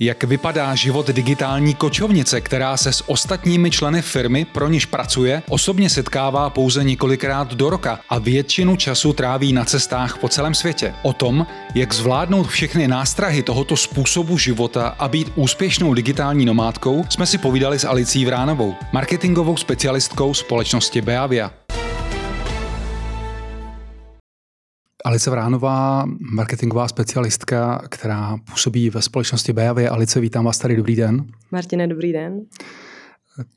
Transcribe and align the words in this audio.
Jak 0.00 0.24
vypadá 0.24 0.74
život 0.74 1.10
digitální 1.10 1.74
kočovnice, 1.74 2.40
která 2.40 2.76
se 2.76 2.92
s 2.92 3.08
ostatními 3.08 3.70
členy 3.70 4.02
firmy, 4.02 4.44
pro 4.44 4.68
niž 4.68 4.86
pracuje, 4.86 5.42
osobně 5.48 5.90
setkává 5.90 6.50
pouze 6.50 6.84
několikrát 6.84 7.54
do 7.54 7.70
roka 7.70 8.00
a 8.08 8.18
většinu 8.18 8.76
času 8.76 9.12
tráví 9.12 9.52
na 9.52 9.64
cestách 9.64 10.18
po 10.18 10.28
celém 10.28 10.54
světě? 10.54 10.94
O 11.02 11.12
tom, 11.12 11.46
jak 11.74 11.94
zvládnout 11.94 12.48
všechny 12.48 12.88
nástrahy 12.88 13.42
tohoto 13.42 13.76
způsobu 13.76 14.38
života 14.38 14.88
a 14.98 15.08
být 15.08 15.32
úspěšnou 15.34 15.94
digitální 15.94 16.44
nomádkou, 16.44 17.04
jsme 17.08 17.26
si 17.26 17.38
povídali 17.38 17.78
s 17.78 17.84
Alicí 17.84 18.24
Vránovou, 18.24 18.74
marketingovou 18.92 19.56
specialistkou 19.56 20.34
společnosti 20.34 21.00
Beavia. 21.00 21.50
Alice 25.06 25.30
Vránová, 25.30 26.04
marketingová 26.32 26.88
specialistka, 26.88 27.82
která 27.88 28.36
působí 28.50 28.90
ve 28.90 29.02
společnosti 29.02 29.52
Bejavě. 29.52 29.88
Alice, 29.88 30.20
vítám 30.20 30.44
vás 30.44 30.58
tady, 30.58 30.76
dobrý 30.76 30.96
den. 30.96 31.26
Martine, 31.52 31.86
dobrý 31.86 32.12
den. 32.12 32.40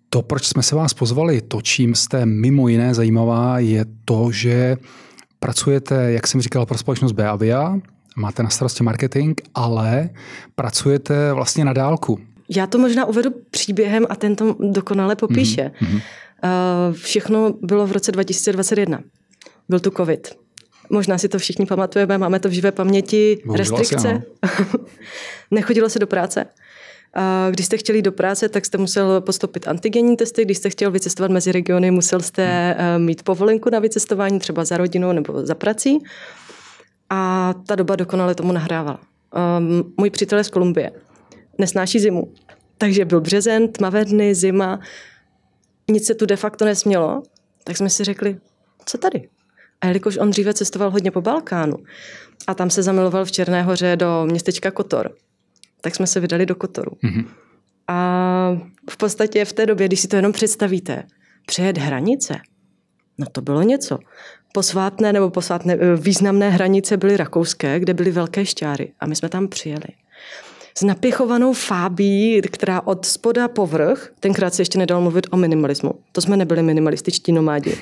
To, 0.09 0.21
proč 0.21 0.45
jsme 0.45 0.63
se 0.63 0.75
vás 0.75 0.93
pozvali, 0.93 1.41
to, 1.41 1.61
čím 1.61 1.95
jste 1.95 2.25
mimo 2.25 2.67
jiné 2.67 2.93
zajímavá, 2.93 3.59
je 3.59 3.85
to, 4.05 4.31
že 4.31 4.77
pracujete, 5.39 6.11
jak 6.11 6.27
jsem 6.27 6.41
říkal, 6.41 6.65
pro 6.65 6.77
společnost 6.77 7.11
Beavia, 7.11 7.79
máte 8.17 8.43
na 8.43 8.49
starosti 8.49 8.83
marketing, 8.83 9.41
ale 9.55 10.09
pracujete 10.55 11.33
vlastně 11.33 11.65
na 11.65 11.73
dálku. 11.73 12.19
Já 12.49 12.67
to 12.67 12.77
možná 12.77 13.05
uvedu 13.05 13.29
příběhem 13.51 14.05
a 14.09 14.15
ten 14.15 14.35
to 14.35 14.55
dokonale 14.59 15.15
popíše. 15.15 15.71
Mm-hmm. 15.81 16.01
Všechno 16.91 17.53
bylo 17.61 17.87
v 17.87 17.91
roce 17.91 18.11
2021. 18.11 18.99
Byl 19.69 19.79
tu 19.79 19.91
covid. 19.91 20.38
Možná 20.89 21.17
si 21.17 21.29
to 21.29 21.39
všichni 21.39 21.65
pamatujeme, 21.65 22.17
máme 22.17 22.39
to 22.39 22.49
v 22.49 22.51
živé 22.51 22.71
paměti, 22.71 23.41
Bohužel 23.45 23.77
restrikce. 23.77 24.21
Nechodilo 25.51 25.89
se 25.89 25.99
do 25.99 26.07
práce. 26.07 26.45
Když 27.51 27.65
jste 27.65 27.77
chtěli 27.77 28.01
do 28.01 28.11
práce, 28.11 28.49
tak 28.49 28.65
jste 28.65 28.77
musel 28.77 29.21
postupit 29.21 29.67
antigenní 29.67 30.17
testy. 30.17 30.45
Když 30.45 30.57
jste 30.57 30.69
chtěl 30.69 30.91
vycestovat 30.91 31.31
mezi 31.31 31.51
regiony, 31.51 31.91
musel 31.91 32.19
jste 32.19 32.75
hmm. 32.79 33.05
mít 33.05 33.23
povolenku 33.23 33.69
na 33.69 33.79
vycestování, 33.79 34.39
třeba 34.39 34.65
za 34.65 34.77
rodinou 34.77 35.11
nebo 35.11 35.45
za 35.45 35.55
prací. 35.55 35.99
A 37.09 37.53
ta 37.67 37.75
doba 37.75 37.95
dokonale 37.95 38.35
tomu 38.35 38.51
nahrávala. 38.51 38.99
Um, 39.57 39.93
můj 39.97 40.09
přítel 40.09 40.37
je 40.37 40.43
z 40.43 40.49
Kolumbie. 40.49 40.91
Nesnáší 41.57 41.99
zimu. 41.99 42.33
Takže 42.77 43.05
byl 43.05 43.21
březen, 43.21 43.67
tmavé 43.67 44.05
dny, 44.05 44.35
zima. 44.35 44.79
Nic 45.91 46.05
se 46.05 46.15
tu 46.15 46.25
de 46.25 46.35
facto 46.35 46.65
nesmělo. 46.65 47.23
Tak 47.63 47.77
jsme 47.77 47.89
si 47.89 48.03
řekli, 48.03 48.37
co 48.85 48.97
tady? 48.97 49.29
A 49.81 49.87
jelikož 49.87 50.17
on 50.17 50.29
dříve 50.29 50.53
cestoval 50.53 50.91
hodně 50.91 51.11
po 51.11 51.21
Balkánu 51.21 51.77
a 52.47 52.53
tam 52.53 52.69
se 52.69 52.83
zamiloval 52.83 53.25
v 53.25 53.31
Černé 53.31 53.63
hoře 53.63 53.95
do 53.95 54.25
městečka 54.25 54.71
Kotor, 54.71 55.15
tak 55.81 55.95
jsme 55.95 56.07
se 56.07 56.19
vydali 56.19 56.45
do 56.45 56.55
Kotoru. 56.55 56.91
Mm-hmm. 56.91 57.25
A 57.87 58.57
v 58.89 58.97
podstatě 58.97 59.45
v 59.45 59.53
té 59.53 59.65
době, 59.65 59.87
když 59.87 59.99
si 59.99 60.07
to 60.07 60.15
jenom 60.15 60.31
představíte, 60.31 61.03
přejet 61.45 61.77
hranice, 61.77 62.39
no 63.17 63.25
to 63.31 63.41
bylo 63.41 63.61
něco. 63.61 63.99
Posvátné 64.53 65.13
nebo 65.13 65.29
posvátné, 65.29 65.73
eh, 65.73 65.95
významné 65.95 66.49
hranice 66.49 66.97
byly 66.97 67.17
rakouské, 67.17 67.79
kde 67.79 67.93
byly 67.93 68.11
velké 68.11 68.45
šťáry 68.45 68.93
a 68.99 69.05
my 69.05 69.15
jsme 69.15 69.29
tam 69.29 69.47
přijeli 69.47 69.87
s 70.79 70.83
napěchovanou 70.83 71.53
fábí, 71.53 72.41
která 72.41 72.81
od 72.81 73.05
spoda 73.05 73.47
povrch, 73.47 74.11
tenkrát 74.19 74.53
se 74.53 74.61
ještě 74.61 74.77
nedalo 74.77 75.01
mluvit 75.01 75.27
o 75.31 75.37
minimalismu, 75.37 75.91
to 76.11 76.21
jsme 76.21 76.37
nebyli 76.37 76.63
minimalističtí 76.63 77.31
nomádi. 77.31 77.77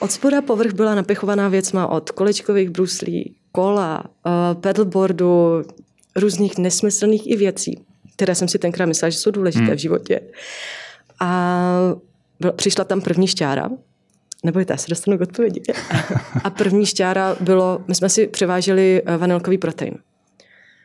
Od 0.00 0.12
spoda 0.12 0.42
povrch 0.42 0.72
byla 0.72 0.94
napěchovaná 0.94 1.48
věcma 1.48 1.86
od 1.86 2.10
kolečkových 2.10 2.70
bruslí, 2.70 3.34
kola, 3.52 4.04
uh, 4.26 4.60
pedalboardu, 4.60 5.62
různých 6.16 6.58
nesmyslných 6.58 7.30
i 7.30 7.36
věcí, 7.36 7.84
které 8.16 8.34
jsem 8.34 8.48
si 8.48 8.58
tenkrát 8.58 8.86
myslela, 8.86 9.10
že 9.10 9.18
jsou 9.18 9.30
důležité 9.30 9.64
hmm. 9.64 9.76
v 9.76 9.80
životě. 9.80 10.20
A 11.20 11.68
byla, 12.40 12.52
přišla 12.52 12.84
tam 12.84 13.00
první 13.00 13.26
šťára, 13.26 13.70
nebojte, 14.44 14.72
já 14.72 14.76
se 14.76 14.90
dostanu 14.90 15.18
k 15.18 15.20
odpovědi. 15.20 15.62
A 16.44 16.50
první 16.50 16.86
šťára 16.86 17.36
bylo, 17.40 17.84
my 17.88 17.94
jsme 17.94 18.08
si 18.08 18.26
převáželi 18.26 19.02
eh, 19.06 19.16
vanilkový 19.16 19.58
protein. 19.58 19.94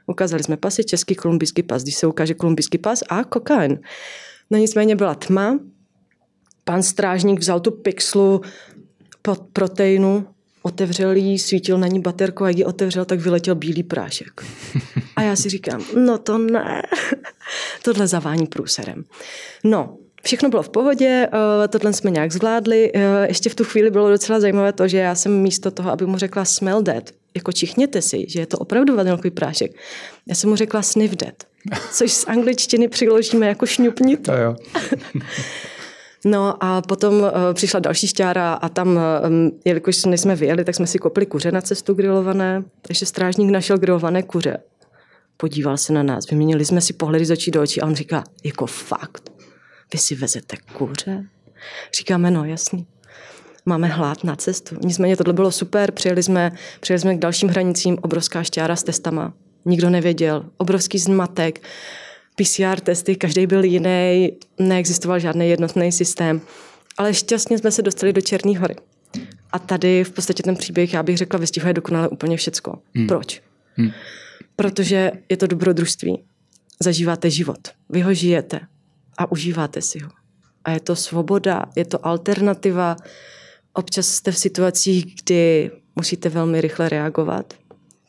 Ukázali 0.08 0.44
jsme 0.44 0.58
pasy, 0.58 0.84
český 0.84 1.16
kolumbijský 1.16 1.64
pas, 1.64 1.84
když 1.84 1.96
se 1.96 2.08
ukáže 2.08 2.34
kolumbijský 2.34 2.78
pas 2.78 3.04
a 3.10 3.24
kokain. 3.24 3.80
No 4.50 4.58
nicméně 4.58 4.96
byla 4.96 5.16
tma, 5.16 5.60
pan 6.64 6.84
strážník 6.84 7.40
vzal 7.40 7.60
tu 7.60 7.72
pixlu 7.72 8.42
pod 9.22 9.42
proteinu, 9.54 10.28
otevřel 10.62 11.16
jí, 11.16 11.40
svítil 11.40 11.78
na 11.78 11.88
ní 11.88 12.00
baterku 12.00 12.44
a 12.44 12.48
jak 12.48 12.58
ji 12.58 12.66
otevřel, 12.66 13.06
tak 13.06 13.20
vyletěl 13.20 13.56
bílý 13.56 13.84
prášek. 13.84 14.42
A 15.16 15.22
já 15.22 15.36
si 15.36 15.50
říkám, 15.50 15.86
no 15.96 16.18
to 16.18 16.38
ne, 16.38 16.82
tohle 17.84 18.08
zavání 18.08 18.48
průserem. 18.48 19.04
No, 19.64 19.98
Všechno 20.24 20.50
bylo 20.50 20.64
v 20.64 20.70
pohodě, 20.70 21.30
eh, 21.34 21.68
tohle 21.68 21.94
jsme 21.94 22.12
nějak 22.12 22.32
zvládli. 22.32 22.92
Eh, 22.96 23.28
ještě 23.28 23.50
v 23.50 23.56
tu 23.56 23.64
chvíli 23.64 23.92
bylo 23.92 24.10
docela 24.10 24.40
zajímavé 24.40 24.74
to, 24.74 24.88
že 24.88 24.98
já 24.98 25.16
jsem 25.16 25.42
místo 25.42 25.72
toho, 25.72 25.92
aby 25.92 26.06
mu 26.06 26.18
řekla 26.18 26.46
smell 26.46 26.84
that, 26.84 27.12
jako 27.38 27.52
čichněte 27.52 28.02
si, 28.02 28.26
že 28.30 28.40
je 28.40 28.46
to 28.46 28.58
opravdu 28.58 28.96
vanilkový 28.96 29.32
prášek, 29.32 29.72
já 30.28 30.36
jsem 30.36 30.50
mu 30.50 30.56
řekla 30.56 30.82
sniff 30.82 31.16
that, 31.16 31.44
což 31.92 32.12
z 32.12 32.28
angličtiny 32.28 32.88
přiložíme 32.88 33.48
jako 33.48 33.66
šňupnit. 33.66 34.24
To 34.24 34.34
jo. 34.34 34.56
No 36.26 36.64
a 36.64 36.82
potom 36.82 37.14
uh, 37.14 37.30
přišla 37.54 37.80
další 37.80 38.08
šťára 38.08 38.54
a 38.54 38.70
tam, 38.70 39.00
um, 39.28 39.52
jelikož 39.66 40.06
než 40.06 40.22
jsme 40.22 40.36
vyjeli, 40.36 40.64
tak 40.64 40.76
jsme 40.76 40.88
si 40.88 41.00
kopli 41.00 41.26
kuře 41.26 41.52
na 41.52 41.62
cestu 41.62 41.94
grilované, 41.94 42.64
takže 42.82 43.06
strážník 43.06 43.52
našel 43.52 43.78
grilované 43.78 44.24
kuře. 44.24 44.58
Podíval 45.38 45.78
se 45.78 45.94
na 45.94 46.04
nás, 46.04 46.30
vyměnili 46.30 46.66
jsme 46.66 46.82
si 46.82 46.94
pohledy 46.94 47.26
z 47.26 47.32
očí 47.32 47.52
do 47.52 47.62
očí 47.62 47.82
a 47.82 47.86
on 47.86 47.96
říká, 47.96 48.24
jako 48.44 48.66
fakt, 48.66 49.30
vy 49.94 50.00
si 50.00 50.16
vezete 50.16 50.58
kuře? 50.74 51.26
Říkáme, 51.98 52.32
no 52.32 52.46
jasný. 52.46 52.88
Máme 53.68 53.88
hlad 53.88 54.24
na 54.24 54.36
cestu. 54.36 54.76
Nicméně 54.84 55.18
tohle 55.18 55.34
bylo 55.34 55.52
super, 55.52 55.92
přijeli 55.92 56.24
jsme, 56.24 56.52
přijeli 56.80 57.00
jsme 57.00 57.16
k 57.16 57.20
dalším 57.20 57.50
hranicím, 57.50 57.98
obrovská 58.02 58.44
šťára 58.44 58.76
s 58.76 58.84
testama. 58.84 59.34
Nikdo 59.66 59.90
nevěděl, 59.90 60.46
obrovský 60.58 61.00
zmatek, 61.00 61.62
PCR 62.36 62.80
testy, 62.80 63.16
každý 63.16 63.48
byl 63.48 63.64
jiný, 63.64 64.32
neexistoval 64.60 65.20
žádný 65.20 65.50
jednotný 65.50 65.92
systém. 65.92 66.42
Ale 66.98 67.14
šťastně 67.14 67.58
jsme 67.58 67.72
se 67.72 67.82
dostali 67.82 68.14
do 68.14 68.22
Černé 68.22 68.60
hory. 68.60 68.76
A 69.52 69.60
tady 69.60 70.04
v 70.04 70.12
podstatě 70.12 70.44
ten 70.44 70.56
příběh, 70.56 70.94
já 70.94 71.04
bych 71.04 71.18
řekla, 71.18 71.40
vystihuje 71.40 71.74
dokonale 71.74 72.08
úplně 72.08 72.38
všecko. 72.38 72.80
Hmm. 72.96 73.08
Proč? 73.08 73.42
Hmm. 73.76 73.92
Protože 74.56 75.12
je 75.30 75.38
to 75.38 75.48
dobrodružství. 75.48 76.24
Zažíváte 76.84 77.30
život. 77.30 77.60
Vy 77.90 78.02
ho 78.02 78.14
žijete 78.14 78.60
a 79.18 79.32
užíváte 79.32 79.82
si 79.82 80.00
ho. 80.00 80.10
A 80.66 80.72
je 80.72 80.80
to 80.80 80.96
svoboda, 80.96 81.66
je 81.76 81.86
to 81.86 82.08
alternativa. 82.08 82.98
Občas 83.78 84.08
jste 84.08 84.32
v 84.32 84.38
situacích, 84.38 85.16
kdy 85.24 85.72
musíte 85.96 86.30
velmi 86.30 86.62
rychle 86.62 86.90
reagovat. 86.90 87.54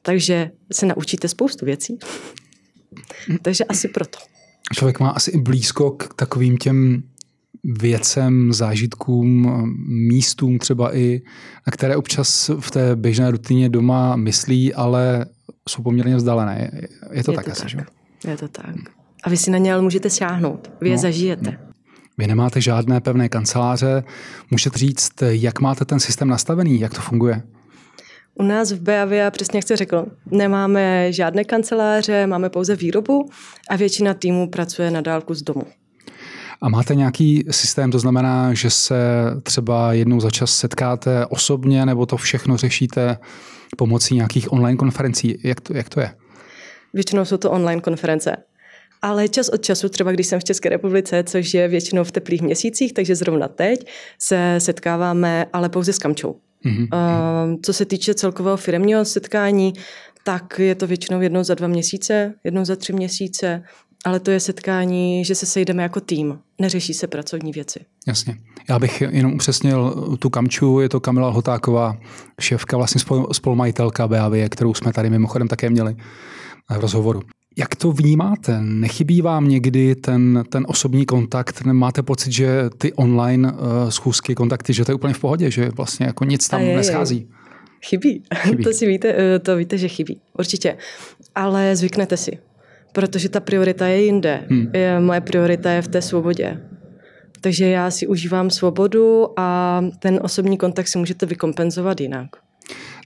Takže 0.02 0.50
se 0.72 0.86
naučíte 0.86 1.28
spoustu 1.28 1.64
věcí. 1.64 1.98
Takže 3.42 3.64
asi 3.64 3.88
proto. 3.88 4.18
Člověk 4.74 5.00
má 5.00 5.10
asi 5.10 5.30
i 5.30 5.38
blízko 5.38 5.90
k 5.90 6.14
takovým 6.14 6.56
těm 6.56 7.02
věcem, 7.64 8.52
zážitkům, 8.52 9.52
místům 9.86 10.58
třeba 10.58 10.96
i, 10.96 11.22
na 11.66 11.70
které 11.70 11.96
občas 11.96 12.50
v 12.60 12.70
té 12.70 12.96
běžné 12.96 13.30
rutině 13.30 13.68
doma 13.68 14.16
myslí, 14.16 14.74
ale 14.74 15.26
jsou 15.68 15.82
poměrně 15.82 16.16
vzdálené. 16.16 16.70
Je 17.12 17.24
to 17.24 17.30
je 17.30 17.36
tak 17.36 17.44
to 17.44 17.52
asi, 17.52 17.60
tak. 17.60 17.70
že? 17.70 17.78
Je 18.28 18.36
to 18.36 18.48
tak. 18.48 18.76
A 19.24 19.30
vy 19.30 19.36
si 19.36 19.50
na 19.50 19.58
ně 19.58 19.72
ale 19.72 19.82
můžete 19.82 20.10
sáhnout. 20.10 20.70
Vy 20.80 20.88
je 20.88 20.96
no, 20.96 21.02
zažijete. 21.02 21.67
Vy 22.18 22.26
nemáte 22.26 22.60
žádné 22.60 23.00
pevné 23.00 23.28
kanceláře. 23.28 24.04
Můžete 24.50 24.78
říct, 24.78 25.12
jak 25.22 25.60
máte 25.60 25.84
ten 25.84 26.00
systém 26.00 26.28
nastavený, 26.28 26.80
jak 26.80 26.94
to 26.94 27.00
funguje? 27.00 27.42
U 28.34 28.42
nás 28.42 28.72
v 28.72 28.80
Beavia, 28.80 29.30
přesně 29.30 29.56
jak 29.56 29.64
jste 29.64 29.76
řekl, 29.76 30.06
nemáme 30.30 31.12
žádné 31.12 31.44
kanceláře, 31.44 32.26
máme 32.26 32.50
pouze 32.50 32.76
výrobu 32.76 33.30
a 33.70 33.76
většina 33.76 34.14
týmů 34.14 34.50
pracuje 34.50 34.90
na 34.90 35.00
dálku 35.00 35.34
z 35.34 35.42
domu. 35.42 35.62
A 36.62 36.68
máte 36.68 36.94
nějaký 36.94 37.44
systém, 37.50 37.90
to 37.90 37.98
znamená, 37.98 38.54
že 38.54 38.70
se 38.70 38.96
třeba 39.42 39.92
jednou 39.92 40.20
za 40.20 40.30
čas 40.30 40.56
setkáte 40.56 41.26
osobně, 41.26 41.86
nebo 41.86 42.06
to 42.06 42.16
všechno 42.16 42.56
řešíte 42.56 43.18
pomocí 43.76 44.14
nějakých 44.14 44.52
online 44.52 44.76
konferencí? 44.76 45.38
Jak 45.44 45.60
to, 45.60 45.76
jak 45.76 45.88
to 45.88 46.00
je? 46.00 46.14
Většinou 46.94 47.24
jsou 47.24 47.36
to 47.36 47.50
online 47.50 47.80
konference. 47.80 48.36
Ale 49.02 49.28
čas 49.28 49.48
od 49.48 49.62
času, 49.62 49.88
třeba 49.88 50.12
když 50.12 50.26
jsem 50.26 50.40
v 50.40 50.44
České 50.44 50.68
republice, 50.68 51.24
což 51.24 51.54
je 51.54 51.68
většinou 51.68 52.04
v 52.04 52.12
teplých 52.12 52.42
měsících, 52.42 52.92
takže 52.92 53.16
zrovna 53.16 53.48
teď 53.48 53.86
se 54.18 54.54
setkáváme, 54.58 55.46
ale 55.52 55.68
pouze 55.68 55.92
s 55.92 55.98
kamčou. 55.98 56.36
Mm-hmm. 56.66 56.88
Uh, 56.92 57.60
co 57.62 57.72
se 57.72 57.84
týče 57.84 58.14
celkového 58.14 58.56
firmního 58.56 59.04
setkání, 59.04 59.72
tak 60.24 60.58
je 60.58 60.74
to 60.74 60.86
většinou 60.86 61.20
jednou 61.20 61.44
za 61.44 61.54
dva 61.54 61.68
měsíce, 61.68 62.34
jednou 62.44 62.64
za 62.64 62.76
tři 62.76 62.92
měsíce, 62.92 63.62
ale 64.04 64.20
to 64.20 64.30
je 64.30 64.40
setkání, 64.40 65.24
že 65.24 65.34
se 65.34 65.46
sejdeme 65.46 65.82
jako 65.82 66.00
tým, 66.00 66.38
neřeší 66.60 66.94
se 66.94 67.06
pracovní 67.06 67.52
věci. 67.52 67.80
Jasně. 68.06 68.36
Já 68.68 68.78
bych 68.78 69.00
jenom 69.00 69.32
upřesnil 69.32 70.08
tu 70.18 70.30
kamču, 70.30 70.80
je 70.80 70.88
to 70.88 71.00
Kamila 71.00 71.30
Hotáková, 71.30 71.96
šéfka, 72.40 72.76
vlastně 72.76 73.00
spolumajitelka 73.32 74.08
BAV, 74.08 74.32
kterou 74.48 74.74
jsme 74.74 74.92
tady 74.92 75.10
mimochodem 75.10 75.48
také 75.48 75.70
měli 75.70 75.96
v 76.76 76.80
rozhovoru. 76.80 77.22
Jak 77.58 77.74
to 77.74 77.92
vnímáte? 77.92 78.58
Nechybí 78.62 79.22
vám 79.22 79.48
někdy 79.48 79.94
ten, 79.94 80.44
ten 80.48 80.64
osobní 80.68 81.06
kontakt? 81.06 81.64
Máte 81.64 82.02
pocit, 82.02 82.32
že 82.32 82.70
ty 82.78 82.92
online 82.92 83.52
uh, 83.52 83.58
schůzky, 83.88 84.34
kontakty, 84.34 84.72
že 84.72 84.84
to 84.84 84.90
je 84.90 84.94
úplně 84.94 85.14
v 85.14 85.18
pohodě, 85.18 85.50
že 85.50 85.70
vlastně 85.76 86.06
jako 86.06 86.24
nic 86.24 86.48
tam 86.48 86.60
je, 86.60 86.76
neschází? 86.76 87.16
Je. 87.16 87.26
Chybí. 87.88 88.22
chybí. 88.34 88.62
to 88.64 88.72
si 88.72 88.86
víte, 88.86 89.14
eh, 89.18 89.38
to 89.38 89.56
víte, 89.56 89.78
že 89.78 89.88
chybí. 89.88 90.20
Určitě. 90.38 90.76
Ale 91.34 91.76
zvyknete 91.76 92.16
si. 92.16 92.38
Protože 92.92 93.28
ta 93.28 93.40
priorita 93.40 93.86
je 93.86 94.04
jinde. 94.04 94.44
Hmm. 94.50 94.70
Je, 94.74 95.00
moje 95.00 95.20
priorita 95.20 95.70
je 95.70 95.82
v 95.82 95.88
té 95.88 96.02
svobodě. 96.02 96.60
Takže 97.40 97.68
já 97.68 97.90
si 97.90 98.06
užívám 98.06 98.50
svobodu 98.50 99.26
a 99.36 99.80
ten 99.98 100.20
osobní 100.22 100.56
kontakt 100.56 100.88
si 100.88 100.98
můžete 100.98 101.26
vykompenzovat 101.26 102.00
jinak. 102.00 102.28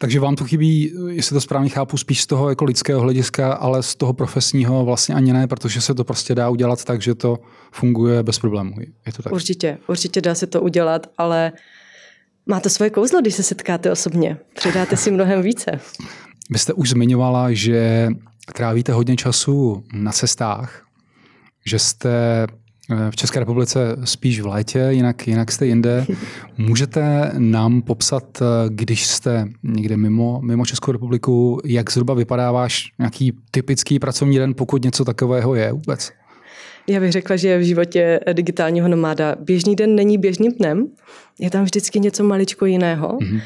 Takže 0.03 0.21
vám 0.21 0.37
to 0.37 0.45
chybí, 0.45 0.93
jestli 1.09 1.35
to 1.35 1.41
správně 1.41 1.69
chápu, 1.69 1.97
spíš 1.97 2.23
z 2.23 2.27
toho 2.27 2.49
jako 2.49 2.65
lidského 2.65 3.01
hlediska, 3.01 3.53
ale 3.53 3.83
z 3.83 3.95
toho 3.95 4.13
profesního 4.13 4.85
vlastně 4.85 5.15
ani 5.15 5.33
ne, 5.33 5.47
protože 5.47 5.81
se 5.81 5.95
to 5.95 6.05
prostě 6.05 6.35
dá 6.35 6.49
udělat 6.49 6.85
tak, 6.85 7.03
že 7.03 7.15
to 7.15 7.39
funguje 7.73 8.23
bez 8.23 8.39
problémů. 8.39 8.75
Je 9.07 9.13
to 9.13 9.23
tak? 9.23 9.33
Určitě, 9.33 9.79
určitě 9.87 10.21
dá 10.21 10.35
se 10.35 10.47
to 10.47 10.63
udělat, 10.63 11.07
ale 11.19 11.53
má 12.47 12.61
to 12.61 12.71
svoje 12.71 12.91
kouzlo, 12.91 13.21
když 13.21 13.35
se 13.35 13.43
setkáte 13.43 13.93
osobně. 13.93 14.37
Přidáte 14.55 14.97
si 14.97 15.11
mnohem 15.11 15.43
více. 15.43 15.81
Vy 16.51 16.59
jste 16.59 16.73
už 16.73 16.91
zmiňovala, 16.91 17.53
že 17.53 18.09
trávíte 18.55 18.93
hodně 18.93 19.17
času 19.17 19.85
na 19.93 20.13
cestách, 20.13 20.83
že 21.67 21.79
jste 21.79 22.47
v 23.11 23.17
České 23.17 23.39
republice 23.39 23.97
spíš 24.05 24.41
v 24.41 24.47
létě, 24.47 24.87
jinak, 24.91 25.29
jinak 25.29 25.53
jste 25.53 25.67
jinde. 25.67 26.07
Můžete 26.59 27.33
nám 27.39 27.83
popsat, 27.83 28.43
eh, 28.43 28.45
když 28.69 29.07
jste 29.07 29.49
někde 29.63 29.97
mimo, 29.97 30.41
mimo 30.43 30.67
Českou 30.67 30.93
republiku, 30.93 31.61
jak 31.65 31.93
zhruba 31.93 32.15
vypadá 32.15 32.53
váš 32.53 32.93
nějaký 32.99 33.33
typický 33.51 33.99
pracovní 33.99 34.39
den, 34.39 34.55
pokud 34.55 34.85
něco 34.85 35.05
takového 35.05 35.55
je 35.55 35.73
vůbec? 35.73 36.11
Já 36.87 37.01
bych 37.01 37.13
řekla, 37.13 37.37
že 37.37 37.59
v 37.59 37.63
životě 37.63 38.21
digitálního 38.33 38.89
nomáda 38.89 39.37
běžný 39.41 39.77
den 39.77 39.95
není 39.95 40.19
běžným 40.19 40.53
dnem. 40.53 40.87
Je 41.39 41.51
tam 41.51 41.65
vždycky 41.65 42.01
něco 42.01 42.25
maličko 42.25 42.67
jiného. 42.67 43.09
Mm-hmm. 43.09 43.41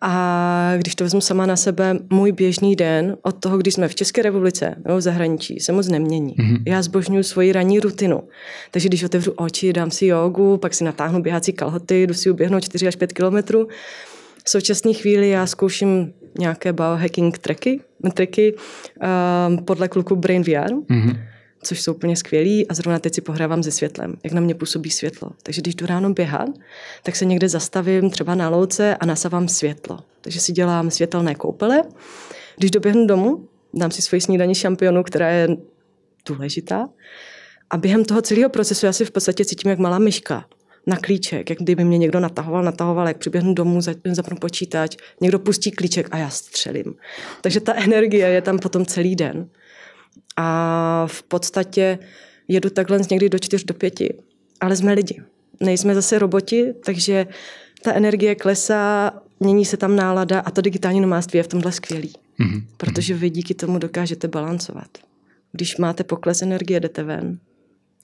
A 0.00 0.72
když 0.76 0.94
to 0.94 1.04
vezmu 1.04 1.20
sama 1.20 1.46
na 1.46 1.56
sebe, 1.56 1.98
můj 2.10 2.32
běžný 2.32 2.76
den 2.76 3.16
od 3.22 3.32
toho, 3.32 3.58
když 3.58 3.74
jsme 3.74 3.88
v 3.88 3.94
České 3.94 4.22
republice 4.22 4.74
nebo 4.84 4.96
v 4.96 5.00
zahraničí, 5.00 5.60
se 5.60 5.72
moc 5.72 5.88
nemění. 5.88 6.34
Mm-hmm. 6.34 6.62
Já 6.66 6.82
zbožňuji 6.82 7.24
svoji 7.24 7.52
ranní 7.52 7.80
rutinu. 7.80 8.22
Takže 8.70 8.88
když 8.88 9.04
otevřu 9.04 9.32
oči, 9.32 9.72
dám 9.72 9.90
si 9.90 10.06
jogu, 10.06 10.56
pak 10.56 10.74
si 10.74 10.84
natáhnu 10.84 11.22
běhací 11.22 11.52
kalhoty, 11.52 12.06
jdu 12.06 12.14
si 12.14 12.30
uběhnout 12.30 12.64
4 12.64 12.88
až 12.88 12.96
5 12.96 13.12
kilometrů. 13.12 13.68
V 14.44 14.50
současné 14.50 14.92
chvíli 14.92 15.28
já 15.28 15.46
zkouším 15.46 16.12
nějaké 16.38 16.72
biohacking 16.72 17.38
tracky, 17.38 17.80
tracky 18.14 18.54
um, 18.54 19.64
podle 19.64 19.88
kluku 19.88 20.16
Brain 20.16 20.42
VR. 20.42 20.72
Mm-hmm 20.72 21.16
což 21.62 21.82
jsou 21.82 21.94
úplně 21.94 22.16
skvělý 22.16 22.68
a 22.68 22.74
zrovna 22.74 22.98
teď 22.98 23.14
si 23.14 23.20
pohrávám 23.20 23.62
se 23.62 23.70
světlem, 23.70 24.16
jak 24.24 24.32
na 24.32 24.40
mě 24.40 24.54
působí 24.54 24.90
světlo. 24.90 25.30
Takže 25.42 25.60
když 25.60 25.74
jdu 25.74 25.86
ráno 25.86 26.12
běhat, 26.12 26.48
tak 27.02 27.16
se 27.16 27.24
někde 27.24 27.48
zastavím 27.48 28.10
třeba 28.10 28.34
na 28.34 28.48
louce 28.48 28.96
a 28.96 29.06
nasávám 29.06 29.48
světlo. 29.48 29.98
Takže 30.20 30.40
si 30.40 30.52
dělám 30.52 30.90
světelné 30.90 31.34
koupele. 31.34 31.82
Když 32.56 32.70
doběhnu 32.70 33.06
domů, 33.06 33.48
dám 33.74 33.90
si 33.90 34.02
svoji 34.02 34.20
snídaní 34.20 34.54
šampionu, 34.54 35.02
která 35.02 35.30
je 35.30 35.48
důležitá. 36.26 36.88
A 37.70 37.76
během 37.76 38.04
toho 38.04 38.22
celého 38.22 38.50
procesu 38.50 38.86
já 38.86 38.92
si 38.92 39.04
v 39.04 39.10
podstatě 39.10 39.44
cítím 39.44 39.70
jak 39.70 39.78
malá 39.78 39.98
myška 39.98 40.44
na 40.86 40.96
klíček, 40.96 41.50
jak 41.50 41.58
kdyby 41.58 41.84
mě 41.84 41.98
někdo 41.98 42.20
natahoval, 42.20 42.62
natahoval, 42.62 43.08
jak 43.08 43.18
přiběhnu 43.18 43.54
domů, 43.54 43.80
zapnu 44.10 44.36
počítač, 44.40 44.96
někdo 45.20 45.38
pustí 45.38 45.70
klíček 45.70 46.08
a 46.10 46.18
já 46.18 46.30
střelím. 46.30 46.94
Takže 47.40 47.60
ta 47.60 47.74
energie 47.74 48.28
je 48.28 48.42
tam 48.42 48.58
potom 48.58 48.86
celý 48.86 49.16
den. 49.16 49.48
A 50.36 51.04
v 51.06 51.22
podstatě 51.22 51.98
jedu 52.48 52.70
takhle 52.70 53.00
někdy 53.10 53.28
do 53.28 53.38
čtyř 53.38 53.64
do 53.64 53.74
pěti. 53.74 54.14
Ale 54.60 54.76
jsme 54.76 54.92
lidi. 54.92 55.22
Nejsme 55.60 55.94
zase 55.94 56.18
roboti, 56.18 56.74
takže 56.84 57.26
ta 57.82 57.92
energie 57.92 58.34
klesá, 58.34 59.12
mění 59.40 59.64
se 59.64 59.76
tam 59.76 59.96
nálada 59.96 60.40
a 60.40 60.50
to 60.50 60.60
digitální 60.60 61.00
nomádství 61.00 61.36
je 61.36 61.42
v 61.42 61.48
tomhle 61.48 61.72
skvělý. 61.72 62.12
Mm-hmm. 62.40 62.62
Protože 62.76 63.14
vy 63.14 63.30
díky 63.30 63.54
tomu 63.54 63.78
dokážete 63.78 64.28
balancovat. 64.28 64.88
Když 65.52 65.76
máte 65.76 66.04
pokles 66.04 66.42
energie, 66.42 66.80
jdete 66.80 67.02
ven 67.02 67.38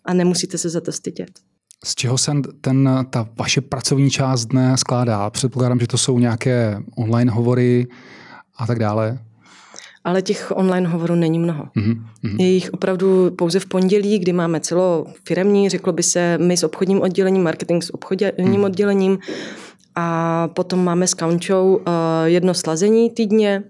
a 0.04 0.14
nemusíte 0.14 0.58
se 0.58 0.70
za 0.70 0.80
to 0.80 0.92
stydět. 0.92 1.30
Z 1.84 1.94
čeho 1.94 2.18
se 2.18 2.32
ten, 2.60 3.06
ta 3.10 3.28
vaše 3.38 3.60
pracovní 3.60 4.10
část 4.10 4.46
dne 4.46 4.76
skládá? 4.76 5.30
Předpokládám, 5.30 5.80
že 5.80 5.86
to 5.86 5.98
jsou 5.98 6.18
nějaké 6.18 6.82
online 6.96 7.32
hovory 7.32 7.86
a 8.56 8.66
tak 8.66 8.78
dále 8.78 9.18
ale 10.06 10.22
těch 10.22 10.52
online 10.54 10.88
hovorů 10.88 11.14
není 11.14 11.38
mnoho. 11.38 11.64
Mm-hmm. 11.64 12.36
Je 12.38 12.46
jich 12.46 12.70
opravdu 12.72 13.30
pouze 13.30 13.60
v 13.60 13.66
pondělí, 13.66 14.18
kdy 14.18 14.32
máme 14.32 14.60
celo 14.60 15.06
firemní, 15.24 15.68
řeklo 15.68 15.92
by 15.92 16.02
se 16.02 16.38
my 16.38 16.56
s 16.56 16.62
obchodním 16.62 17.00
oddělením, 17.00 17.42
marketing 17.42 17.82
s 17.82 17.94
obchodním 17.94 18.30
mm-hmm. 18.30 18.64
oddělením 18.64 19.18
a 19.94 20.48
potom 20.48 20.84
máme 20.84 21.06
s 21.06 21.14
Kaunčou 21.14 21.76
uh, 21.76 21.84
jedno 22.24 22.54
slazení 22.54 23.10
týdně, 23.10 23.62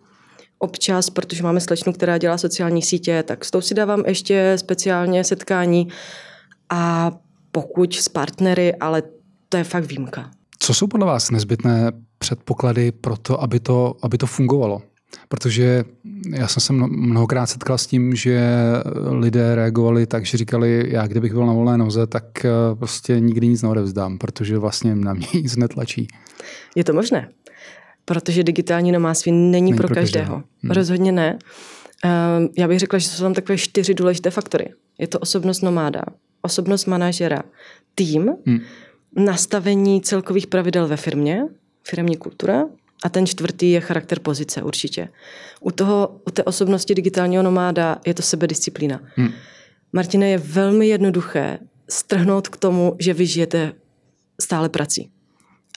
občas, 0.59 1.11
protože 1.11 1.43
máme 1.43 1.61
slečnu, 1.61 1.93
která 1.93 2.19
dělá 2.19 2.39
sociální 2.39 2.83
sítě, 2.83 3.23
tak 3.23 3.45
s 3.45 3.51
tou 3.51 3.61
si 3.61 3.75
dávám 3.75 4.03
ještě 4.07 4.53
speciálně 4.57 5.25
setkání 5.25 5.89
a 6.71 7.13
pokud 7.53 7.95
s 7.95 8.09
partnery, 8.09 8.75
ale 8.75 9.03
to 9.49 9.57
je 9.57 9.65
fakt 9.65 9.85
výjimka. 9.85 10.31
Co 10.59 10.75
jsou 10.75 10.87
podle 10.87 11.07
vás 11.07 11.31
nezbytné 11.31 11.93
předpoklady 12.19 12.93
pro 12.93 13.17
to, 13.17 13.43
aby 13.43 13.61
to, 13.61 13.95
aby 14.03 14.19
to 14.19 14.27
fungovalo? 14.27 14.83
Protože 15.29 15.85
já 16.31 16.49
jsem 16.49 16.61
se 16.61 16.73
mnohokrát 16.73 17.47
setkal 17.47 17.79
s 17.79 17.87
tím, 17.87 18.15
že 18.15 18.41
lidé 19.09 19.55
reagovali 19.55 20.07
tak, 20.07 20.27
že 20.27 20.39
říkali, 20.39 20.85
já 20.89 21.07
kdybych 21.07 21.33
byl 21.33 21.47
na 21.47 21.53
volné 21.53 21.79
noze, 21.79 22.07
tak 22.07 22.45
eh, 22.45 22.51
prostě 22.75 23.21
nikdy 23.21 23.49
nic 23.49 23.63
neodevzdám, 23.63 24.19
protože 24.19 24.59
vlastně 24.59 24.95
na 24.95 25.15
mě 25.15 25.27
nic 25.35 25.57
netlačí. 25.57 26.09
Je 26.75 26.85
to 26.85 26.93
možné, 26.93 27.29
protože 28.05 28.45
digitální 28.45 28.93
nomádství 28.93 29.33
není, 29.33 29.51
není 29.51 29.75
pro, 29.75 29.89
pro 29.89 29.95
každého. 29.95 30.25
každého. 30.25 30.43
Hmm. 30.63 30.71
Rozhodně 30.71 31.13
ne. 31.13 31.39
Ehm, 32.05 32.49
já 32.59 32.69
bych 32.69 32.79
řekla, 32.79 32.99
že 32.99 33.09
jsou 33.09 33.23
tam 33.23 33.35
takové 33.35 33.59
čtyři 33.59 33.95
důležité 33.95 34.31
faktory. 34.31 34.69
Je 34.99 35.07
to 35.07 35.19
osobnost 35.19 35.63
nomáda, 35.63 36.03
osobnost 36.43 36.87
manažera, 36.87 37.43
tým, 37.95 38.31
hmm. 38.47 38.59
nastavení 39.17 40.01
celkových 40.01 40.47
pravidel 40.47 40.89
ve 40.89 40.97
firmě, 40.97 41.43
firmní 41.85 42.17
kultura, 42.17 42.65
a 43.07 43.09
ten 43.09 43.27
čtvrtý 43.27 43.71
je 43.71 43.81
charakter 43.81 44.21
pozice 44.21 44.63
určitě. 44.63 45.09
U, 45.61 45.71
toho, 45.71 46.21
u 46.27 46.31
té 46.31 46.45
osobnosti 46.45 46.95
digitálního 46.95 47.43
nomáda 47.43 47.99
je 48.07 48.15
to 48.15 48.23
sebedisciplína. 48.23 49.01
Hmm. 49.17 49.33
Martine, 49.93 50.29
je 50.29 50.39
velmi 50.39 50.89
jednoduché 50.89 51.59
strhnout 51.91 52.49
k 52.49 52.57
tomu, 52.57 52.97
že 52.99 53.15
vy 53.15 53.27
žijete 53.27 53.73
stále 54.41 54.69
prací. 54.69 55.11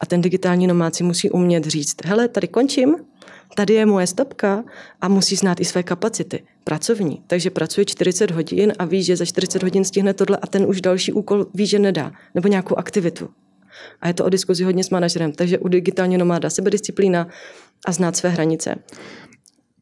A 0.01 0.05
ten 0.05 0.21
digitální 0.21 0.67
nomád 0.67 0.95
si 0.95 1.03
musí 1.03 1.29
umět 1.29 1.65
říct, 1.65 2.05
hele, 2.05 2.27
tady 2.27 2.48
končím, 2.48 2.95
tady 3.55 3.74
je 3.74 3.86
moje 3.86 4.07
stopka 4.07 4.63
a 5.01 5.07
musí 5.07 5.36
znát 5.36 5.59
i 5.59 5.65
své 5.65 5.83
kapacity 5.83 6.43
pracovní. 6.63 7.24
Takže 7.27 7.50
pracuje 7.50 7.86
40 7.86 8.31
hodin 8.31 8.74
a 8.79 8.86
ví, 8.86 9.03
že 9.03 9.15
za 9.15 9.25
40 9.25 9.63
hodin 9.63 9.86
stihne 9.86 10.13
tohle 10.13 10.38
a 10.38 10.48
ten 10.48 10.65
už 10.65 10.81
další 10.81 11.13
úkol 11.13 11.45
ví, 11.53 11.65
že 11.65 11.79
nedá. 11.79 12.12
Nebo 12.36 12.48
nějakou 12.48 12.75
aktivitu. 12.75 13.29
A 14.01 14.07
je 14.07 14.13
to 14.13 14.25
o 14.25 14.29
diskuzi 14.29 14.63
hodně 14.63 14.83
s 14.83 14.89
manažerem. 14.89 15.31
Takže 15.31 15.57
u 15.57 15.67
digitální 15.67 16.17
nomáda 16.17 16.50
sebedisciplína 16.50 17.27
a 17.86 17.91
znát 17.91 18.15
své 18.15 18.29
hranice. 18.29 18.75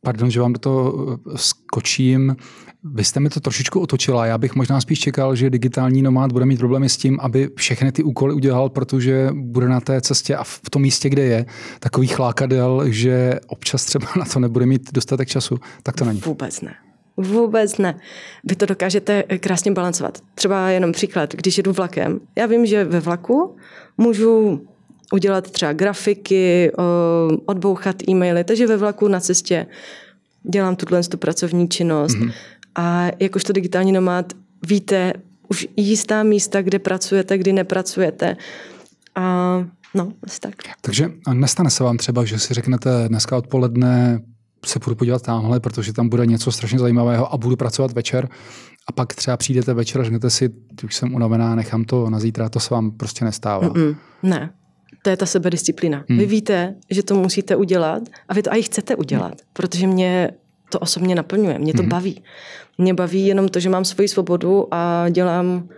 Pardon, 0.01 0.31
že 0.31 0.41
vám 0.41 0.53
do 0.53 0.59
toho 0.59 0.93
eh, 1.13 1.37
skočím. 1.37 2.35
Vy 2.83 3.03
jste 3.03 3.19
mi 3.19 3.29
to 3.29 3.39
trošičku 3.39 3.79
otočila. 3.79 4.25
Já 4.25 4.37
bych 4.37 4.55
možná 4.55 4.81
spíš 4.81 4.99
čekal, 4.99 5.35
že 5.35 5.49
digitální 5.49 6.01
nomád 6.01 6.31
bude 6.31 6.45
mít 6.45 6.57
problémy 6.57 6.89
s 6.89 6.97
tím, 6.97 7.19
aby 7.21 7.49
všechny 7.55 7.91
ty 7.91 8.03
úkoly 8.03 8.33
udělal, 8.33 8.69
protože 8.69 9.29
bude 9.33 9.69
na 9.69 9.81
té 9.81 10.01
cestě 10.01 10.35
a 10.35 10.43
v 10.43 10.69
tom 10.69 10.81
místě, 10.81 11.09
kde 11.09 11.23
je, 11.23 11.45
takový 11.79 12.07
chlákadel, 12.07 12.83
že 12.85 13.39
občas 13.47 13.85
třeba 13.85 14.07
na 14.19 14.25
to 14.25 14.39
nebude 14.39 14.65
mít 14.65 14.93
dostatek 14.93 15.27
času. 15.27 15.57
Tak 15.83 15.95
to 15.95 16.05
není. 16.05 16.19
Vůbec 16.19 16.61
ne. 16.61 16.75
Vůbec 17.17 17.77
ne. 17.77 17.99
Vy 18.43 18.55
to 18.55 18.65
dokážete 18.65 19.23
krásně 19.23 19.71
balancovat. 19.71 20.17
Třeba 20.35 20.69
jenom 20.69 20.91
příklad, 20.91 21.33
když 21.33 21.57
jedu 21.57 21.73
vlakem. 21.73 22.19
Já 22.35 22.45
vím, 22.45 22.65
že 22.65 22.83
ve 22.83 22.99
vlaku 22.99 23.55
můžu 23.97 24.61
udělat 25.13 25.51
třeba 25.51 25.73
grafiky, 25.73 26.71
odbouchat 27.45 27.95
e-maily, 28.09 28.43
takže 28.43 28.67
ve 28.67 28.77
vlaku 28.77 29.07
na 29.07 29.19
cestě 29.19 29.67
dělám 30.43 30.75
tuhle 30.75 31.03
tu 31.03 31.17
pracovní 31.17 31.69
činnost. 31.69 32.17
Mm-hmm. 32.17 32.33
A 32.75 33.07
jakožto 33.19 33.53
digitální 33.53 33.91
nomád 33.91 34.33
víte 34.67 35.13
už 35.49 35.67
jistá 35.77 36.23
místa, 36.23 36.61
kde 36.61 36.79
pracujete, 36.79 37.37
kdy 37.37 37.53
nepracujete. 37.53 38.37
A 39.15 39.65
no, 39.93 40.13
asi 40.23 40.39
tak. 40.39 40.53
Takže 40.81 41.11
nestane 41.33 41.69
se 41.69 41.83
vám 41.83 41.97
třeba, 41.97 42.25
že 42.25 42.39
si 42.39 42.53
řeknete 42.53 42.89
dneska 43.07 43.37
odpoledne 43.37 44.21
se 44.65 44.79
budu 44.79 44.95
podívat 44.95 45.21
tamhle, 45.21 45.59
protože 45.59 45.93
tam 45.93 46.09
bude 46.09 46.25
něco 46.25 46.51
strašně 46.51 46.79
zajímavého 46.79 47.33
a 47.33 47.37
budu 47.37 47.55
pracovat 47.55 47.91
večer. 47.91 48.29
A 48.87 48.91
pak 48.91 49.15
třeba 49.15 49.37
přijdete 49.37 49.73
večer 49.73 50.01
a 50.01 50.03
řeknete 50.03 50.29
si, 50.29 50.49
už 50.83 50.95
jsem 50.95 51.15
unavená, 51.15 51.55
nechám 51.55 51.83
to 51.83 52.09
na 52.09 52.19
zítra, 52.19 52.49
to 52.49 52.59
se 52.59 52.73
vám 52.73 52.91
prostě 52.91 53.25
nestává. 53.25 53.69
Mm-mm, 53.69 53.95
ne, 54.23 54.53
to 55.03 55.09
je 55.09 55.17
ta 55.17 55.25
sebedisciplína. 55.25 56.03
Hmm. 56.09 56.19
Vy 56.19 56.25
víte, 56.25 56.75
že 56.89 57.03
to 57.03 57.15
musíte 57.15 57.55
udělat 57.55 58.03
a 58.29 58.33
vy 58.33 58.43
to 58.43 58.53
i 58.53 58.61
chcete 58.61 58.95
udělat, 58.95 59.31
hmm. 59.31 59.49
protože 59.53 59.87
mě 59.87 60.31
to 60.69 60.79
osobně 60.79 61.15
naplňuje, 61.15 61.59
mě 61.59 61.73
to 61.73 61.83
mm-hmm. 61.83 61.87
baví. 61.87 62.23
Mě 62.77 62.93
baví 62.93 63.27
jenom 63.27 63.49
to, 63.49 63.59
že 63.59 63.69
mám 63.69 63.85
svoji 63.85 64.07
svobodu 64.07 64.67
a 64.71 65.09
dělám 65.09 65.69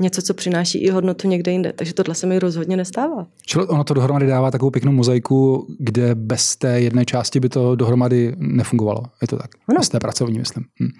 něco, 0.00 0.22
co 0.22 0.34
přináší 0.34 0.78
i 0.78 0.90
hodnotu 0.90 1.28
někde 1.28 1.52
jinde. 1.52 1.72
Takže 1.72 1.94
tohle 1.94 2.14
se 2.14 2.26
mi 2.26 2.38
rozhodně 2.38 2.76
nestává. 2.76 3.26
Čili 3.46 3.66
ono 3.66 3.84
to 3.84 3.94
dohromady 3.94 4.26
dává 4.26 4.50
takovou 4.50 4.70
pěknou 4.70 4.92
mozaiku, 4.92 5.66
kde 5.78 6.14
bez 6.14 6.56
té 6.56 6.80
jedné 6.80 7.04
části 7.04 7.40
by 7.40 7.48
to 7.48 7.76
dohromady 7.76 8.34
nefungovalo. 8.36 9.02
Je 9.22 9.28
to 9.28 9.36
tak? 9.36 9.50
Ano. 9.68 9.78
Bez 9.78 9.88
té 9.88 10.00
pracovní, 10.00 10.38
myslím. 10.38 10.64
Hm. 10.80 10.90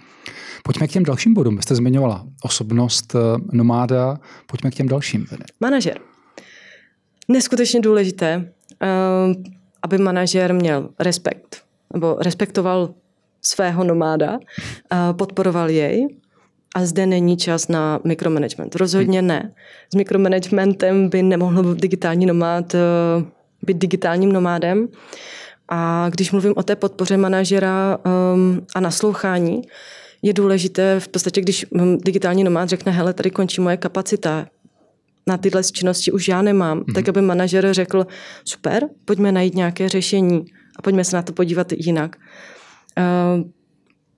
Pojďme 0.63 0.89
k 0.89 0.91
těm 0.91 1.05
dalším 1.05 1.35
bodům. 1.35 1.63
Jste 1.63 1.75
zmiňovala 1.75 2.27
osobnost 2.43 3.15
eh, 3.15 3.19
nomáda. 3.53 4.19
Pojďme 4.47 4.71
k 4.71 4.75
těm 4.75 4.89
dalším. 4.89 5.27
Manažer. 5.61 5.99
Neskutečně 7.29 7.81
důležité, 7.81 8.53
eh, 8.83 8.87
aby 9.83 9.99
manažer 9.99 10.55
měl 10.55 10.89
respekt, 10.99 11.63
nebo 11.93 12.17
respektoval 12.21 12.95
svého 13.43 13.85
nomáda, 13.85 14.39
eh, 14.93 14.97
podporoval 15.13 15.71
jej 15.71 16.09
a 16.75 16.87
zde 16.87 17.07
není 17.07 17.37
čas 17.37 17.69
na 17.69 18.01
mikromanagement. 18.05 18.77
Rozhodně 18.77 19.23
ne. 19.23 19.55
S 19.93 19.95
mikromanagementem 19.95 21.09
by 21.09 21.23
nemohl 21.23 21.75
digitální 21.75 22.27
nomád 22.27 22.75
eh, 22.75 22.79
být 23.63 23.77
digitálním 23.77 24.33
nomádem. 24.33 24.89
A 25.69 26.09
když 26.11 26.33
mluvím 26.33 26.53
o 26.57 26.63
té 26.63 26.77
podpoře 26.77 27.17
manažera 27.17 27.99
um, 28.35 28.67
a 28.75 28.81
naslouchání, 28.81 29.63
je 30.23 30.33
důležité 30.33 31.01
v 31.01 31.09
podstatě, 31.09 31.41
když 31.41 31.67
hm, 31.75 31.99
digitální 32.05 32.45
nomád 32.45 32.69
řekne, 32.69 32.93
hele, 32.93 33.13
tady 33.13 33.31
končí 33.31 33.61
moje 33.61 33.77
kapacita, 33.77 34.47
na 35.27 35.37
tyhle 35.37 35.65
činnosti 35.65 36.13
už 36.13 36.29
já 36.29 36.43
nemám, 36.43 36.81
mm-hmm. 36.81 36.95
tak 36.95 37.09
aby 37.09 37.23
manažer 37.23 37.75
řekl, 37.75 38.07
super, 38.45 38.89
pojďme 39.05 39.33
najít 39.33 39.55
nějaké 39.55 39.89
řešení 39.89 40.45
a 40.79 40.83
pojďme 40.83 41.05
se 41.05 41.17
na 41.17 41.23
to 41.23 41.33
podívat 41.33 41.73
jinak. 41.73 42.17
Uh, 42.99 43.45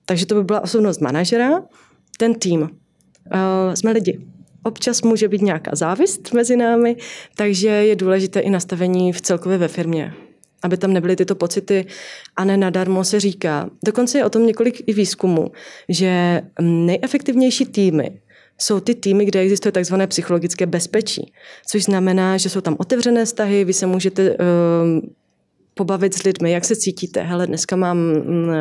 takže 0.05 0.25
to 0.25 0.35
by 0.35 0.43
byla 0.43 0.59
osobnost 0.59 1.01
manažera 1.01 1.61
ten 2.19 2.33
tým. 2.33 2.61
Uh, 2.61 3.73
jsme 3.73 3.91
lidi. 3.91 4.19
Občas 4.63 5.01
může 5.01 5.27
být 5.27 5.41
nějaká 5.41 5.71
závist 5.73 6.33
mezi 6.33 6.55
námi, 6.55 6.95
takže 7.37 7.69
je 7.69 7.95
důležité 7.95 8.39
i 8.39 8.49
nastavení 8.49 9.13
v 9.13 9.21
celkově 9.21 9.57
ve 9.57 9.67
firmě, 9.67 10.13
aby 10.63 10.77
tam 10.77 10.93
nebyly 10.93 11.15
tyto 11.15 11.35
pocity 11.35 11.85
a 12.35 12.45
ne 12.45 12.57
nadarmo 12.57 13.03
se 13.03 13.19
říká. 13.19 13.69
Dokonce 13.85 14.17
je 14.17 14.25
o 14.25 14.29
tom 14.29 14.45
několik 14.45 14.83
i 14.87 14.93
výzkumů, 14.93 15.51
že 15.89 16.41
nejefektivnější 16.61 17.65
týmy 17.65 18.21
jsou 18.57 18.79
ty 18.79 18.95
týmy, 18.95 19.25
kde 19.25 19.39
existuje 19.39 19.71
takzvané 19.71 20.07
psychologické 20.07 20.65
bezpečí, 20.65 21.33
což 21.67 21.83
znamená, 21.83 22.37
že 22.37 22.49
jsou 22.49 22.61
tam 22.61 22.75
otevřené 22.79 23.25
vztahy, 23.25 23.65
vy 23.65 23.73
se 23.73 23.85
můžete 23.85 24.31
uh, 24.31 24.37
pobavit 25.73 26.13
s 26.13 26.23
lidmi, 26.23 26.51
jak 26.51 26.65
se 26.65 26.75
cítíte, 26.75 27.21
hele, 27.21 27.47
dneska 27.47 27.75
mám 27.75 27.97
mm, 27.97 28.51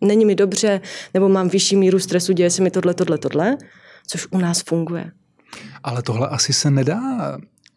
není 0.00 0.24
mi 0.24 0.34
dobře, 0.34 0.80
nebo 1.14 1.28
mám 1.28 1.48
vyšší 1.48 1.76
míru 1.76 1.98
stresu, 1.98 2.32
děje 2.32 2.50
se 2.50 2.62
mi 2.62 2.70
tohle, 2.70 2.94
tohle, 2.94 3.18
tohle, 3.18 3.56
což 4.06 4.26
u 4.30 4.38
nás 4.38 4.62
funguje. 4.62 5.10
Ale 5.82 6.02
tohle 6.02 6.28
asi 6.28 6.52
se 6.52 6.70
nedá 6.70 7.00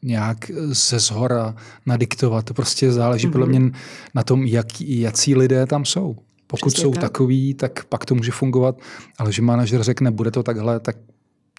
nějak 0.03 0.37
ze 0.65 0.99
zhora 0.99 1.55
nadiktovat. 1.85 2.45
To 2.45 2.53
prostě 2.53 2.91
záleží 2.91 3.27
mm-hmm. 3.27 3.31
podle 3.31 3.47
mě 3.47 3.71
na 4.15 4.23
tom, 4.23 4.43
jak, 4.43 4.81
jaký 4.81 5.35
lidé 5.35 5.65
tam 5.65 5.85
jsou. 5.85 6.15
Pokud 6.47 6.73
Přesně 6.73 6.81
jsou 6.81 6.91
tak. 6.91 7.01
takový, 7.01 7.53
tak 7.53 7.85
pak 7.85 8.05
to 8.05 8.15
může 8.15 8.31
fungovat, 8.31 8.75
ale 9.17 9.31
že 9.31 9.41
manažer 9.41 9.83
řekne, 9.83 10.11
bude 10.11 10.31
to 10.31 10.43
takhle, 10.43 10.79
tak 10.79 10.97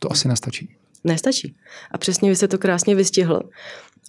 to 0.01 0.13
asi 0.13 0.29
nestačí. 0.29 0.77
Nestačí. 1.05 1.57
A 1.91 1.99
přesně 1.99 2.31
vy 2.31 2.37
se 2.37 2.49
to 2.49 2.59
krásně 2.59 2.95
vystihl. 2.95 3.41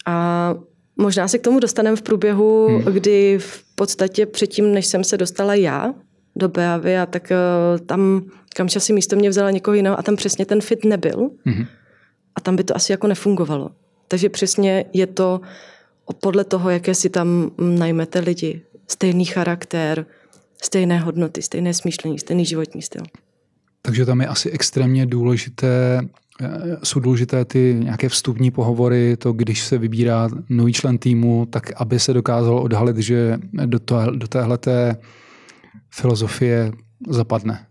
A 0.06 0.54
možná 0.96 1.28
se 1.28 1.38
k 1.38 1.42
tomu 1.42 1.60
dostaneme 1.60 1.96
v 1.96 2.02
průběhu, 2.02 2.66
hmm. 2.68 2.94
kdy 2.94 3.38
v 3.38 3.64
podstatě 3.74 4.26
předtím, 4.26 4.72
než 4.74 4.86
jsem 4.86 5.04
se 5.04 5.16
dostala 5.16 5.54
já 5.54 5.94
do 6.36 6.48
Beavy 6.48 6.98
a 6.98 7.06
tak 7.06 7.32
uh, 7.32 7.86
tam 7.86 8.22
Kamča 8.56 8.80
si 8.80 8.92
místo 8.92 9.16
mě 9.16 9.30
vzala 9.30 9.50
někoho 9.50 9.74
jiného 9.74 9.98
a 9.98 10.02
tam 10.02 10.16
přesně 10.16 10.46
ten 10.46 10.60
fit 10.60 10.84
nebyl. 10.84 11.30
Mm-hmm. 11.46 11.66
A 12.36 12.40
tam 12.40 12.56
by 12.56 12.64
to 12.64 12.76
asi 12.76 12.92
jako 12.92 13.06
nefungovalo. 13.06 13.70
Takže 14.08 14.28
přesně 14.28 14.84
je 14.92 15.06
to 15.06 15.40
podle 16.20 16.44
toho, 16.44 16.70
jaké 16.70 16.94
si 16.94 17.10
tam 17.10 17.50
najmete 17.58 18.18
lidi. 18.18 18.62
Stejný 18.88 19.24
charakter, 19.24 20.06
stejné 20.62 20.98
hodnoty, 20.98 21.42
stejné 21.42 21.74
smýšlení, 21.74 22.18
stejný 22.18 22.44
životní 22.44 22.82
styl. 22.82 23.02
Takže 23.82 24.06
tam 24.06 24.20
je 24.20 24.26
asi 24.26 24.50
extrémně 24.50 25.06
důležité, 25.06 26.00
eh, 26.40 26.48
jsou 26.82 27.00
důležité 27.00 27.44
ty 27.44 27.76
nějaké 27.78 28.08
vstupní 28.08 28.50
pohovory, 28.50 29.16
to 29.16 29.32
když 29.32 29.64
se 29.64 29.78
vybírá 29.78 30.28
nový 30.48 30.72
člen 30.72 30.98
týmu, 30.98 31.46
tak 31.50 31.72
aby 31.76 32.00
se 32.00 32.12
dokázalo 32.12 32.62
odhalit, 32.62 32.96
že 32.96 33.38
do, 33.66 33.78
to, 33.78 34.10
do 34.10 34.28
téhleté 34.28 34.96
filozofie 35.90 36.72
zapadne? 37.08 37.66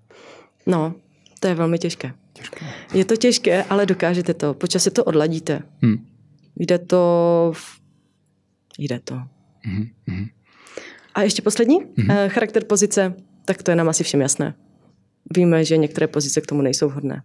No, 0.68 0.96
to 1.40 1.48
je 1.48 1.56
velmi 1.56 1.80
těžké. 1.80 2.14
těžké. 2.34 2.66
Je 2.94 3.06
to 3.06 3.16
těžké, 3.16 3.64
ale 3.64 3.86
dokážete 3.86 4.34
to. 4.34 4.54
Počas 4.54 4.88
to 4.94 5.04
odladíte. 5.04 5.62
Hmm. 5.82 6.06
Jde 6.56 6.78
to... 6.78 7.54
Jde 8.78 9.00
to. 9.00 9.22
Hmm. 9.64 10.28
A 11.14 11.22
ještě 11.22 11.42
poslední. 11.42 11.78
Hmm. 11.98 12.30
Charakter 12.30 12.66
pozice, 12.66 13.14
tak 13.46 13.64
to 13.64 13.72
je 13.72 13.76
nám 13.76 13.90
asi 13.90 14.04
všem 14.04 14.22
jasné. 14.22 14.56
Víme, 15.36 15.66
že 15.66 15.78
některé 15.78 16.08
pozice 16.08 16.42
k 16.42 16.46
tomu 16.46 16.62
nejsou 16.62 16.90
vhodné. 16.90 17.24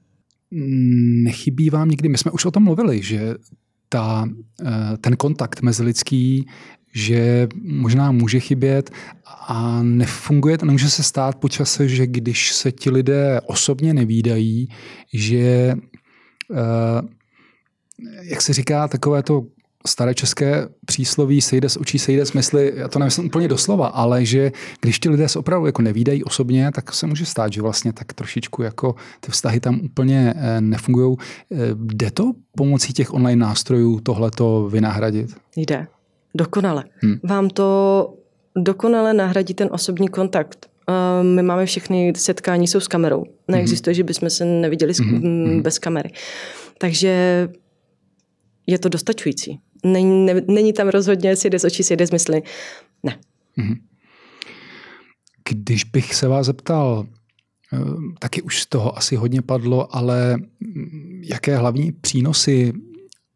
Nechybí 1.24 1.70
vám 1.70 1.88
někdy, 1.88 2.08
my 2.08 2.18
jsme 2.18 2.30
už 2.30 2.44
o 2.44 2.50
tom 2.50 2.62
mluvili, 2.62 3.02
že 3.02 3.34
ta, 3.94 4.26
eh, 4.66 4.96
ten 5.00 5.16
kontakt 5.16 5.62
mezilidský 5.62 6.46
že 6.96 7.48
možná 7.62 8.12
může 8.12 8.40
chybět 8.40 8.90
a 9.48 9.82
nefunguje 9.82 10.58
nemůže 10.62 10.90
se 10.90 11.02
stát 11.02 11.34
po 11.34 11.48
čase, 11.48 11.88
že 11.88 12.06
když 12.06 12.52
se 12.52 12.72
ti 12.72 12.90
lidé 12.90 13.40
osobně 13.46 13.94
nevídají, 13.94 14.68
že 15.12 15.74
eh, 16.54 17.02
jak 18.22 18.42
se 18.42 18.52
říká, 18.52 18.88
takové 18.88 19.22
to 19.22 19.46
staré 19.86 20.14
české 20.14 20.68
přísloví 20.86 21.40
sejde 21.40 21.68
z 21.68 21.76
očí, 21.76 21.98
sejde 21.98 22.26
z 22.26 22.32
mysli, 22.32 22.72
já 22.76 22.88
to 22.88 22.98
nemyslím 22.98 23.26
úplně 23.26 23.48
doslova, 23.48 23.86
ale 23.86 24.24
že 24.24 24.52
když 24.80 24.98
ti 24.98 25.08
lidé 25.08 25.28
se 25.28 25.38
opravdu 25.38 25.66
jako 25.66 25.82
nevídají 25.82 26.24
osobně, 26.24 26.70
tak 26.74 26.92
se 26.92 27.06
může 27.06 27.26
stát, 27.26 27.52
že 27.52 27.62
vlastně 27.62 27.92
tak 27.92 28.12
trošičku 28.12 28.62
jako 28.62 28.94
ty 29.20 29.32
vztahy 29.32 29.60
tam 29.60 29.80
úplně 29.84 30.34
eh, 30.36 30.60
nefungují. 30.60 31.16
Eh, 31.52 31.56
jde 31.74 32.10
to 32.10 32.32
pomocí 32.56 32.92
těch 32.92 33.14
online 33.14 33.46
nástrojů 33.46 34.00
tohleto 34.00 34.68
vynahradit? 34.68 35.36
Jde. 35.56 35.86
Dokonale. 36.34 36.84
Hmm. 37.02 37.18
Vám 37.24 37.48
to 37.48 38.14
dokonale 38.56 39.14
nahradí 39.14 39.54
ten 39.54 39.68
osobní 39.72 40.08
kontakt. 40.08 40.66
My 41.22 41.42
máme 41.42 41.66
všechny 41.66 42.12
setkání, 42.16 42.68
jsou 42.68 42.80
s 42.80 42.88
kamerou. 42.88 43.24
Neexistuje, 43.48 43.92
hmm. 43.92 43.96
že 43.96 44.02
bychom 44.04 44.30
se 44.30 44.44
neviděli 44.44 44.92
hmm. 45.02 45.62
bez 45.62 45.78
kamery. 45.78 46.10
Takže 46.78 47.48
je 48.66 48.78
to 48.78 48.88
dostačující. 48.88 49.60
Není, 49.84 50.26
ne, 50.26 50.42
není 50.48 50.72
tam 50.72 50.88
rozhodně 50.88 51.36
si 51.36 51.50
jde 51.50 51.58
z 51.58 51.64
očí, 51.64 51.82
si 51.82 51.96
jde 51.96 52.06
z 52.06 52.10
mysli. 52.10 52.42
Ne. 53.02 53.18
Hmm. 53.56 53.74
Když 55.48 55.84
bych 55.84 56.14
se 56.14 56.28
vás 56.28 56.46
zeptal, 56.46 57.06
eh, 57.72 57.78
taky 58.18 58.42
už 58.42 58.62
z 58.62 58.66
toho 58.66 58.98
asi 58.98 59.16
hodně 59.16 59.42
padlo, 59.42 59.96
ale 59.96 60.36
jaké 61.22 61.56
hlavní 61.56 61.92
přínosy 61.92 62.72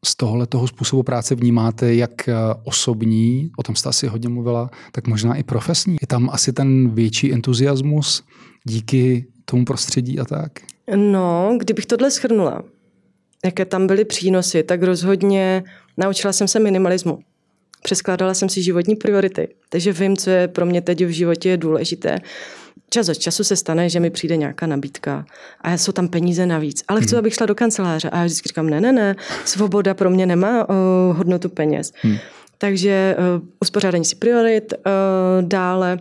z 0.04 0.16
tohohle 0.16 0.46
toho 0.46 0.68
způsobu 0.68 1.02
práce 1.02 1.34
vnímáte 1.34 1.94
jak 1.94 2.28
eh, 2.28 2.34
osobní, 2.64 3.50
o 3.56 3.62
tom 3.62 3.76
jste 3.76 3.88
asi 3.88 4.06
hodně 4.06 4.28
mluvila, 4.28 4.70
tak 4.92 5.06
možná 5.06 5.34
i 5.34 5.42
profesní? 5.42 5.96
Je 6.00 6.06
tam 6.06 6.30
asi 6.32 6.52
ten 6.52 6.90
větší 6.90 7.32
entuziasmus 7.32 8.24
díky 8.64 9.26
tomu 9.44 9.64
prostředí 9.64 10.18
a 10.18 10.24
tak? 10.24 10.52
No, 10.96 11.56
kdybych 11.60 11.86
tohle 11.86 12.10
schrnula, 12.10 12.62
jaké 13.44 13.64
tam 13.64 13.86
byly 13.86 14.04
přínosy, 14.04 14.62
tak 14.62 14.82
rozhodně 14.82 15.64
naučila 15.98 16.32
jsem 16.32 16.48
se 16.48 16.58
minimalismu. 16.58 17.18
Přeskládala 17.82 18.34
jsem 18.34 18.48
si 18.48 18.62
životní 18.62 18.96
priority, 18.96 19.48
takže 19.68 19.92
vím, 19.92 20.16
co 20.16 20.30
je 20.30 20.48
pro 20.48 20.66
mě 20.66 20.82
teď 20.82 21.04
v 21.04 21.10
životě 21.10 21.56
důležité 21.56 22.18
čas 22.90 23.08
od 23.08 23.18
času 23.18 23.44
se 23.44 23.56
stane, 23.56 23.90
že 23.90 24.00
mi 24.00 24.10
přijde 24.10 24.36
nějaká 24.36 24.66
nabídka 24.66 25.24
a 25.60 25.72
jsou 25.72 25.92
tam 25.92 26.08
peníze 26.08 26.46
navíc, 26.46 26.84
ale 26.88 27.00
chci, 27.00 27.10
hmm. 27.10 27.18
abych 27.18 27.34
šla 27.34 27.46
do 27.46 27.54
kanceláře. 27.54 28.10
A 28.10 28.18
já 28.18 28.24
vždycky 28.24 28.48
říkám, 28.48 28.70
ne, 28.70 28.80
ne, 28.80 28.92
ne, 28.92 29.16
svoboda 29.44 29.94
pro 29.94 30.10
mě 30.10 30.26
nemá 30.26 30.68
uh, 30.68 30.74
hodnotu 31.16 31.48
peněz. 31.48 31.92
Hmm. 32.02 32.16
Takže 32.58 33.16
uh, 33.18 33.48
uspořádání 33.60 34.04
si 34.04 34.16
priorit, 34.16 34.74
uh, 34.74 35.48
dále 35.48 35.98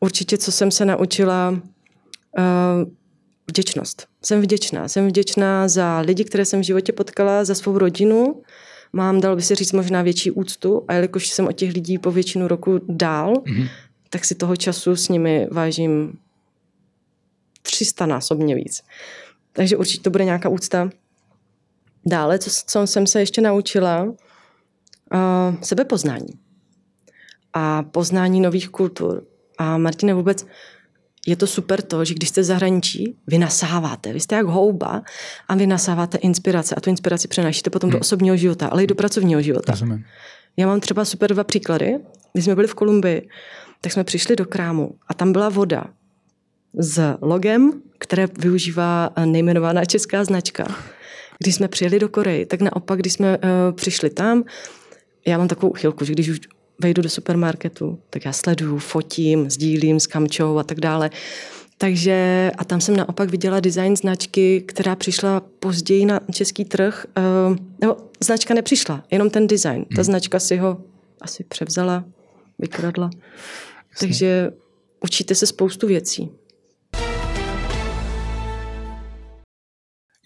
určitě, 0.00 0.38
co 0.38 0.52
jsem 0.52 0.70
se 0.70 0.84
naučila, 0.84 1.50
uh, 1.50 2.90
vděčnost. 3.48 4.06
Jsem 4.24 4.40
vděčná. 4.40 4.88
Jsem 4.88 5.08
vděčná 5.08 5.68
za 5.68 6.00
lidi, 6.00 6.24
které 6.24 6.44
jsem 6.44 6.60
v 6.60 6.64
životě 6.64 6.92
potkala, 6.92 7.44
za 7.44 7.54
svou 7.54 7.78
rodinu. 7.78 8.42
Mám, 8.92 9.20
dal 9.20 9.36
by 9.36 9.42
se 9.42 9.54
říct, 9.54 9.72
možná 9.72 10.02
větší 10.02 10.30
úctu 10.30 10.84
a 10.88 10.94
jelikož 10.94 11.28
jsem 11.28 11.46
od 11.46 11.52
těch 11.52 11.72
lidí 11.72 11.98
po 11.98 12.10
většinu 12.10 12.48
roku 12.48 12.80
dál, 12.88 13.32
mm-hmm 13.32 13.68
tak 14.10 14.24
si 14.24 14.34
toho 14.34 14.56
času 14.56 14.96
s 14.96 15.08
nimi 15.08 15.48
vážím 15.50 16.18
300 17.62 18.06
násobně 18.06 18.54
víc. 18.54 18.82
Takže 19.52 19.76
určitě 19.76 20.02
to 20.02 20.10
bude 20.10 20.24
nějaká 20.24 20.48
úcta. 20.48 20.90
Dále, 22.06 22.38
co, 22.38 22.50
co 22.66 22.86
jsem 22.86 23.06
se 23.06 23.20
ještě 23.20 23.40
naučila, 23.40 24.04
uh, 24.04 24.14
sebepoznání 25.62 26.38
a 27.52 27.82
poznání 27.82 28.40
nových 28.40 28.68
kultur. 28.68 29.24
A 29.58 29.78
Martina, 29.78 30.14
vůbec 30.14 30.46
je 31.26 31.36
to 31.36 31.46
super 31.46 31.82
to, 31.82 32.04
že 32.04 32.14
když 32.14 32.28
jste 32.28 32.40
v 32.40 32.44
zahraničí, 32.44 33.16
vy 33.26 33.38
nasáváte, 33.38 34.12
vy 34.12 34.20
jste 34.20 34.36
jak 34.36 34.46
houba 34.46 35.02
a 35.48 35.54
vy 35.54 35.66
nasáváte 35.66 36.18
inspirace 36.18 36.74
a 36.74 36.80
tu 36.80 36.90
inspiraci 36.90 37.28
přenášíte 37.28 37.70
potom 37.70 37.90
hmm. 37.90 37.92
do 37.92 38.00
osobního 38.00 38.36
života, 38.36 38.68
ale 38.68 38.84
i 38.84 38.86
do 38.86 38.94
pracovního 38.94 39.42
života. 39.42 39.72
Rozumím. 39.72 40.04
Já 40.56 40.66
mám 40.66 40.80
třeba 40.80 41.04
super 41.04 41.32
dva 41.32 41.44
příklady. 41.44 41.98
Když 42.32 42.44
jsme 42.44 42.54
byli 42.54 42.68
v 42.68 42.74
Kolumbii, 42.74 43.28
tak 43.80 43.92
jsme 43.92 44.04
přišli 44.04 44.36
do 44.36 44.44
krámu 44.44 44.94
a 45.08 45.14
tam 45.14 45.32
byla 45.32 45.48
voda 45.48 45.84
s 46.74 47.16
logem, 47.20 47.72
které 47.98 48.26
využívá 48.38 49.10
nejmenovaná 49.24 49.84
česká 49.84 50.24
značka. 50.24 50.76
Když 51.38 51.54
jsme 51.54 51.68
přijeli 51.68 51.98
do 51.98 52.08
Koreji, 52.08 52.46
tak 52.46 52.60
naopak, 52.60 52.98
když 52.98 53.12
jsme 53.12 53.38
uh, 53.38 53.44
přišli 53.72 54.10
tam, 54.10 54.44
já 55.26 55.38
mám 55.38 55.48
takovou 55.48 55.70
uchylku, 55.70 56.04
že 56.04 56.12
když 56.12 56.28
už 56.28 56.40
vejdu 56.82 57.02
do 57.02 57.08
supermarketu, 57.08 57.98
tak 58.10 58.24
já 58.24 58.32
sleduju, 58.32 58.78
fotím, 58.78 59.50
sdílím 59.50 60.00
s 60.00 60.06
kamčou 60.06 60.58
a 60.58 60.62
tak 60.62 60.80
dále. 60.80 61.10
Takže 61.78 62.50
a 62.58 62.64
tam 62.64 62.80
jsem 62.80 62.96
naopak 62.96 63.30
viděla 63.30 63.60
design 63.60 63.96
značky, 63.96 64.60
která 64.66 64.96
přišla 64.96 65.42
později 65.58 66.06
na 66.06 66.20
český 66.32 66.64
trh. 66.64 67.06
Uh, 67.50 67.56
nebo 67.80 67.96
značka 68.20 68.54
nepřišla, 68.54 69.04
jenom 69.10 69.30
ten 69.30 69.46
design. 69.46 69.84
Ta 69.84 69.94
hmm. 69.94 70.04
značka 70.04 70.40
si 70.40 70.56
ho 70.56 70.80
asi 71.20 71.44
převzala, 71.44 72.04
vykradla. 72.58 73.10
Jasně. 73.90 74.08
Takže 74.08 74.50
učíte 75.04 75.34
se 75.34 75.46
spoustu 75.46 75.86
věcí. 75.86 76.30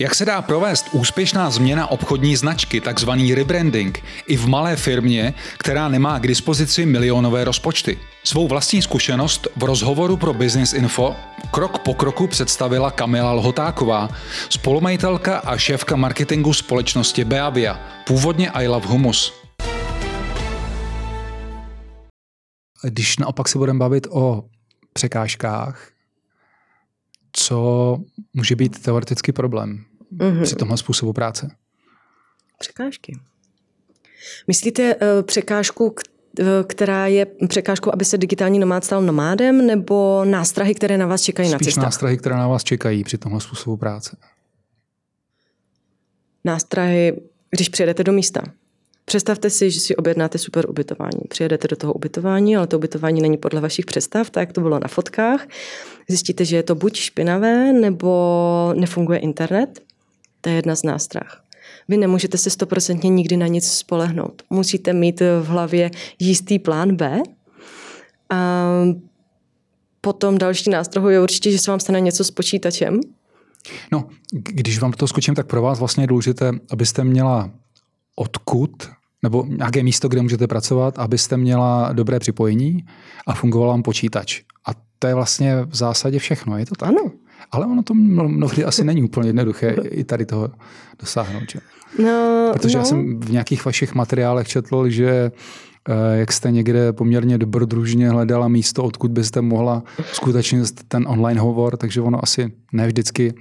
Jak 0.02 0.14
se 0.14 0.24
dá 0.24 0.42
provést 0.42 0.88
úspěšná 0.92 1.50
změna 1.50 1.86
obchodní 1.86 2.36
značky, 2.36 2.80
takzvaný 2.80 3.34
rebranding, 3.34 4.04
i 4.26 4.36
v 4.36 4.48
malé 4.48 4.76
firmě, 4.76 5.34
která 5.58 5.88
nemá 5.88 6.18
k 6.18 6.26
dispozici 6.26 6.86
milionové 6.86 7.44
rozpočty? 7.44 7.98
Svou 8.24 8.48
vlastní 8.48 8.82
zkušenost 8.82 9.48
v 9.56 9.64
rozhovoru 9.64 10.16
pro 10.16 10.34
Business 10.34 10.72
Info 10.72 11.16
krok 11.50 11.78
po 11.78 11.94
kroku 11.94 12.26
představila 12.26 12.90
Kamila 12.90 13.32
Lhotáková, 13.32 14.08
spolumajitelka 14.48 15.38
a 15.38 15.56
šéfka 15.56 15.96
marketingu 15.96 16.52
společnosti 16.52 17.24
Beavia, 17.24 17.80
původně 18.06 18.50
I 18.50 18.68
Love 18.68 18.86
Humus. 18.86 19.32
Když 22.82 23.18
naopak 23.18 23.48
se 23.48 23.58
budeme 23.58 23.78
bavit 23.78 24.06
o 24.10 24.44
překážkách, 24.92 25.88
co 27.32 27.96
může 28.34 28.56
být 28.56 28.82
teoreticky 28.82 29.32
problém 29.32 29.84
mm-hmm. 30.16 30.42
při 30.42 30.56
tomhle 30.56 30.76
způsobu 30.76 31.12
práce? 31.12 31.50
Překážky. 32.58 33.18
Myslíte 34.46 34.94
uh, 34.94 35.00
překážku, 35.22 35.94
eh, 36.40 36.44
která 36.66 37.06
je 37.06 37.26
překážkou, 37.48 37.90
aby 37.92 38.04
se 38.04 38.18
digitální 38.18 38.58
nomád 38.58 38.84
stal 38.84 39.02
nomádem, 39.02 39.66
nebo 39.66 40.24
nástrahy, 40.24 40.74
které 40.74 40.98
na 40.98 41.06
vás 41.06 41.22
čekají 41.22 41.48
Spíš 41.48 41.52
na 41.52 41.58
cestách? 41.58 41.84
nástrahy, 41.84 42.16
které 42.16 42.36
na 42.36 42.48
vás 42.48 42.64
čekají 42.64 43.04
při 43.04 43.18
tomhle 43.18 43.40
způsobu 43.40 43.76
práce. 43.76 44.16
Nástrahy, 46.44 47.20
když 47.50 47.68
přijedete 47.68 48.04
do 48.04 48.12
místa. 48.12 48.42
Představte 49.04 49.50
si, 49.50 49.70
že 49.70 49.80
si 49.80 49.96
objednáte 49.96 50.38
super 50.38 50.70
ubytování. 50.70 51.20
Přijedete 51.28 51.68
do 51.68 51.76
toho 51.76 51.92
ubytování, 51.92 52.56
ale 52.56 52.66
to 52.66 52.78
ubytování 52.78 53.20
není 53.22 53.36
podle 53.36 53.60
vašich 53.60 53.86
představ, 53.86 54.30
tak 54.30 54.40
jak 54.40 54.52
to 54.52 54.60
bylo 54.60 54.78
na 54.78 54.88
fotkách. 54.88 55.46
Zjistíte, 56.08 56.44
že 56.44 56.56
je 56.56 56.62
to 56.62 56.74
buď 56.74 56.96
špinavé, 56.96 57.72
nebo 57.72 58.72
nefunguje 58.76 59.18
internet. 59.18 59.80
To 60.42 60.48
je 60.48 60.56
jedna 60.56 60.76
z 60.76 60.82
nástrah. 60.82 61.42
Vy 61.88 61.96
nemůžete 61.96 62.38
se 62.38 62.50
stoprocentně 62.50 63.10
nikdy 63.10 63.36
na 63.36 63.46
nic 63.46 63.72
spolehnout. 63.72 64.42
Musíte 64.50 64.92
mít 64.92 65.20
v 65.20 65.44
hlavě 65.46 65.90
jistý 66.18 66.58
plán 66.58 66.96
B. 66.96 67.22
A 68.30 68.66
potom 70.00 70.38
další 70.38 70.70
nástrahou 70.70 71.08
je 71.08 71.20
určitě, 71.20 71.50
že 71.50 71.58
se 71.58 71.70
vám 71.70 71.80
stane 71.80 72.00
něco 72.00 72.24
s 72.24 72.30
počítačem. 72.30 73.00
No, 73.92 74.08
když 74.32 74.78
vám 74.78 74.92
to 74.92 75.08
skočím, 75.08 75.34
tak 75.34 75.46
pro 75.46 75.62
vás 75.62 75.78
vlastně 75.78 76.02
je 76.02 76.08
důležité, 76.08 76.52
abyste 76.70 77.04
měla 77.04 77.50
odkud 78.16 78.70
nebo 79.22 79.44
nějaké 79.48 79.82
místo, 79.82 80.08
kde 80.08 80.22
můžete 80.22 80.46
pracovat, 80.46 80.98
abyste 80.98 81.36
měla 81.36 81.92
dobré 81.92 82.18
připojení 82.18 82.86
a 83.26 83.34
fungoval 83.34 83.68
vám 83.68 83.82
počítač. 83.82 84.42
A 84.66 84.70
to 84.98 85.06
je 85.06 85.14
vlastně 85.14 85.56
v 85.64 85.74
zásadě 85.74 86.18
všechno, 86.18 86.58
je 86.58 86.66
to 86.66 86.74
tak? 86.74 86.88
Ano. 86.88 87.12
Ale 87.52 87.66
ono 87.66 87.82
to 87.82 87.94
mnohdy 87.94 88.64
asi 88.64 88.84
není 88.84 89.02
úplně 89.02 89.28
jednoduché 89.28 89.76
i 89.90 90.04
tady 90.04 90.26
toho 90.26 90.50
dosáhnout. 91.00 91.42
Že? 91.50 91.58
No, 91.98 92.50
Protože 92.52 92.76
no. 92.76 92.80
já 92.80 92.84
jsem 92.84 93.20
v 93.20 93.30
nějakých 93.30 93.64
vašich 93.64 93.94
materiálech 93.94 94.48
četl, 94.48 94.88
že 94.88 95.32
eh, 95.88 96.18
jak 96.18 96.32
jste 96.32 96.50
někde 96.50 96.92
poměrně 96.92 97.38
dobrodružně 97.38 98.10
hledala 98.10 98.48
místo, 98.48 98.84
odkud 98.84 99.10
byste 99.10 99.40
mohla 99.40 99.82
skutečně 100.12 100.62
ten 100.88 101.04
online 101.08 101.40
hovor, 101.40 101.76
takže 101.76 102.00
ono 102.00 102.18
asi 102.22 102.52
ne 102.72 102.86
vždycky 102.86 103.34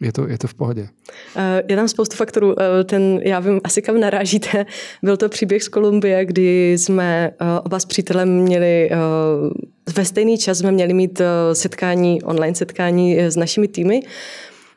je 0.00 0.12
to, 0.12 0.28
je 0.28 0.38
to 0.38 0.48
v 0.48 0.54
pohodě. 0.54 0.88
Eh, 1.36 1.62
je 1.68 1.76
tam 1.76 1.88
spoustu 1.88 2.16
faktorů. 2.16 2.54
Eh, 2.60 2.84
ten, 2.84 3.20
já 3.22 3.40
vím 3.40 3.60
asi 3.64 3.82
kam 3.82 4.00
narážíte. 4.00 4.66
Byl 5.02 5.16
to 5.16 5.28
příběh 5.28 5.62
z 5.62 5.68
Kolumbie, 5.68 6.24
kdy 6.24 6.72
jsme 6.72 7.30
oba 7.64 7.78
s 7.78 7.84
přítelem 7.84 8.28
měli 8.28 8.90
ve 9.96 10.04
stejný 10.04 10.38
čas 10.38 10.58
jsme 10.58 10.72
měli 10.72 10.94
mít 10.94 11.20
setkání, 11.52 12.22
online 12.22 12.54
setkání 12.54 13.18
s 13.18 13.36
našimi 13.36 13.68
týmy. 13.68 14.00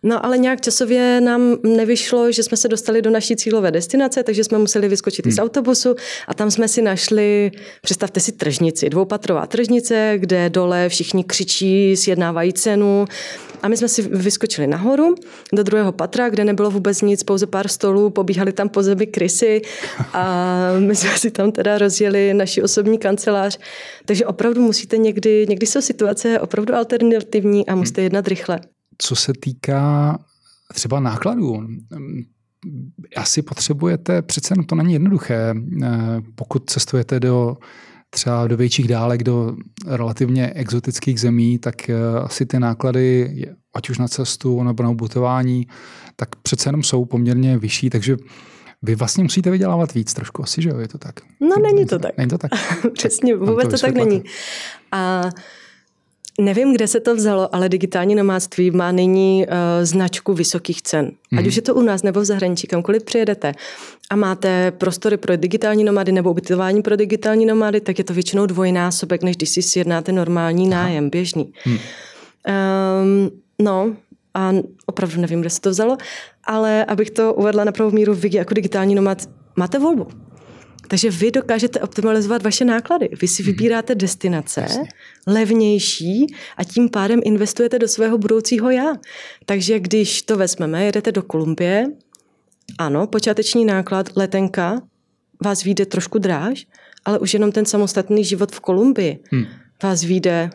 No 0.04 0.26
ale 0.26 0.38
nějak 0.38 0.62
časově 0.62 1.22
nám 1.22 1.56
nevyšlo, 1.64 2.32
že 2.32 2.44
jsme 2.44 2.58
se 2.58 2.68
dostali 2.68 3.02
do 3.02 3.10
naší 3.10 3.36
cílové 3.36 3.72
destinace, 3.72 4.24
takže 4.24 4.44
jsme 4.44 4.58
museli 4.58 4.88
vyskočit 4.88 5.26
hmm. 5.26 5.34
z 5.34 5.40
autobusu 5.40 5.96
a 6.28 6.34
tam 6.34 6.52
jsme 6.52 6.68
si 6.68 6.82
našli, 6.82 7.52
představte 7.82 8.20
si 8.20 8.32
tržnici, 8.32 8.90
dvoupatrová 8.90 9.46
tržnice, 9.46 10.14
kde 10.18 10.50
dole 10.50 10.90
všichni 10.90 11.24
křičí, 11.24 11.96
sjednávají 11.96 12.54
cenu. 12.54 13.06
A 13.62 13.68
my 13.68 13.78
jsme 13.78 13.88
si 13.88 14.02
vyskočili 14.02 14.68
nahoru 14.68 15.16
do 15.54 15.64
druhého 15.64 15.92
patra, 15.92 16.30
kde 16.30 16.46
nebylo 16.46 16.72
vůbec 16.72 17.02
nic, 17.02 17.24
pouze 17.24 17.48
pár 17.48 17.68
stolů, 17.68 18.10
pobíhali 18.10 18.52
tam 18.52 18.70
po 18.70 18.84
zemi 18.84 19.08
krysy 19.08 19.62
a 20.14 20.56
my 20.80 20.96
jsme 20.96 21.18
si 21.18 21.32
tam 21.32 21.52
teda 21.52 21.78
rozjeli 21.78 22.34
naši 22.34 22.64
osobní 22.64 22.98
kancelář. 22.98 23.60
Takže 24.06 24.26
opravdu 24.26 24.62
musíte 24.62 24.98
někdy, 24.98 25.46
někdy 25.50 25.68
jsou 25.68 25.82
situace 25.82 26.40
opravdu 26.40 26.76
alternativní 26.76 27.68
a 27.68 27.76
musíte 27.76 28.02
jednat 28.02 28.28
rychle 28.28 28.60
co 29.02 29.16
se 29.16 29.34
týká 29.40 30.20
třeba 30.74 31.00
nákladů, 31.00 31.68
asi 33.16 33.42
potřebujete, 33.42 34.22
přece 34.22 34.54
no 34.58 34.64
to 34.64 34.76
není 34.76 34.94
jednoduché, 34.94 35.56
eh, 35.84 35.88
pokud 36.36 36.70
cestujete 36.70 37.20
do 37.20 37.58
třeba 38.10 38.48
do 38.48 38.58
větších 38.58 38.88
dálek, 38.88 39.24
do 39.24 39.56
relativně 39.88 40.50
exotických 40.54 41.20
zemí, 41.20 41.60
tak 41.60 41.90
eh, 41.90 41.96
asi 42.24 42.46
ty 42.46 42.60
náklady, 42.60 43.46
ať 43.74 43.90
už 43.90 43.98
na 43.98 44.08
cestu 44.08 44.64
nebo 44.64 44.84
na 44.84 44.90
ubytování, 44.90 45.68
tak 46.16 46.36
přece 46.36 46.70
jenom 46.70 46.84
jsou 46.84 47.06
poměrně 47.06 47.58
vyšší, 47.58 47.90
takže 47.90 48.18
vy 48.82 48.96
vlastně 48.96 49.24
musíte 49.24 49.52
vydělávat 49.52 49.94
víc 49.94 50.14
trošku, 50.14 50.44
asi, 50.44 50.62
že 50.62 50.70
jo, 50.70 50.78
je 50.78 50.88
to 50.88 50.98
tak? 50.98 51.16
No 51.42 51.56
není 51.64 51.86
to 51.86 52.00
tak. 52.00 52.18
Není 52.18 52.30
to 52.30 52.38
tak? 52.38 52.52
Přesně, 52.94 53.36
vůbec 53.36 53.66
to, 53.66 53.72
to 53.72 53.78
tak 53.78 53.96
není. 53.96 54.24
A 54.92 55.22
Nevím, 56.40 56.74
kde 56.74 56.88
se 56.88 57.00
to 57.00 57.16
vzalo, 57.16 57.56
ale 57.56 57.70
digitální 57.70 58.16
nomádství 58.16 58.72
má 58.72 58.92
nyní 58.92 59.46
uh, 59.48 59.54
značku 59.86 60.34
vysokých 60.34 60.82
cen. 60.82 61.06
Mm. 61.06 61.40
Ať 61.40 61.44
mhm. 61.44 61.48
už 61.48 61.56
je 61.56 61.62
to 61.62 61.76
u 61.76 61.82
nás 61.82 62.04
nebo 62.04 62.20
v 62.20 62.26
zahraničí, 62.26 62.68
kamkoliv 62.68 63.04
přijedete 63.04 63.54
a 64.10 64.16
máte 64.16 64.72
prostory 64.72 65.18
pro 65.18 65.38
digitální 65.38 65.84
nomady 65.84 66.12
nebo 66.12 66.32
ubytování 66.32 66.82
pro 66.82 66.96
digitální 66.96 67.46
nomady, 67.46 67.82
tak 67.82 67.98
je 67.98 68.04
to 68.04 68.14
většinou 68.14 68.46
dvojnásobek, 68.46 69.24
než 69.24 69.36
když 69.36 69.50
si 69.50 69.62
sjednáte 69.62 70.12
normální 70.12 70.74
Aha. 70.74 70.84
nájem, 70.84 71.10
běžný. 71.10 71.54
Mm. 71.66 71.74
Um, 71.74 73.32
no, 73.60 73.96
a 74.34 74.54
opravdu 74.86 75.22
nevím, 75.22 75.42
kde 75.42 75.50
se 75.50 75.62
to 75.62 75.70
vzalo, 75.70 75.98
ale 76.44 76.86
abych 76.86 77.12
to 77.12 77.34
uvedla 77.34 77.64
na 77.64 77.72
pravou 77.72 77.92
míru, 77.92 78.14
vy 78.14 78.30
jako 78.34 78.54
digitální 78.54 78.96
nomad 78.96 79.30
máte 79.56 79.80
volbu. 79.80 80.08
Takže 80.90 81.12
vy 81.12 81.32
dokážete 81.32 81.80
optimalizovat 81.80 82.44
vaše 82.44 82.66
náklady. 82.66 83.10
Vy 83.22 83.28
si 83.28 83.44
mhm. 83.44 83.52
vybíráte 83.52 83.96
destinace 83.96 84.62
Jasně. 84.62 84.90
levnější 85.28 86.28
a 86.58 86.64
tím 86.64 86.90
pádem 86.90 87.20
investujete 87.24 87.80
do 87.80 87.88
svého 87.88 88.18
budoucího 88.18 88.70
já. 88.70 88.94
Takže 89.46 89.80
když 89.80 90.22
to 90.22 90.38
vezmeme, 90.38 90.86
jedete 90.86 91.12
do 91.12 91.24
Kolumbie, 91.24 91.88
ano, 92.78 93.08
počáteční 93.08 93.66
náklad, 93.66 94.10
letenka, 94.16 94.82
vás 95.46 95.64
vyjde 95.64 95.86
trošku 95.86 96.20
dráž, 96.20 96.68
ale 97.06 97.20
už 97.20 97.34
jenom 97.34 97.52
ten 97.52 97.66
samostatný 97.66 98.24
život 98.24 98.52
v 98.52 98.60
Kolumbii 98.60 99.20
hmm. 99.32 99.46
vás 99.84 100.04
vyjde, 100.04 100.50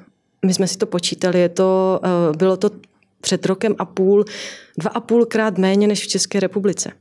my 0.46 0.54
jsme 0.54 0.68
si 0.68 0.78
to 0.78 0.86
počítali, 0.86 1.40
je 1.40 1.48
to, 1.48 2.00
eh, 2.04 2.36
bylo 2.36 2.56
to 2.56 2.70
před 3.20 3.46
rokem 3.46 3.74
a 3.78 3.84
půl, 3.84 4.24
dva 4.78 4.90
a 4.90 5.00
půlkrát 5.00 5.58
méně 5.58 5.86
než 5.88 6.04
v 6.04 6.08
České 6.08 6.40
republice. 6.40 6.92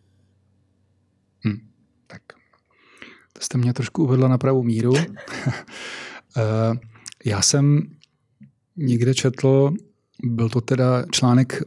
Jste 3.44 3.58
mě 3.58 3.74
trošku 3.74 4.04
uvedla 4.04 4.28
na 4.28 4.38
pravou 4.38 4.64
míru. 4.64 4.94
Eh, 6.38 6.78
já 7.26 7.42
jsem 7.42 7.82
někde 8.78 9.14
četl, 9.14 9.74
byl 10.24 10.50
to 10.50 10.62
teda 10.62 11.06
článek 11.12 11.64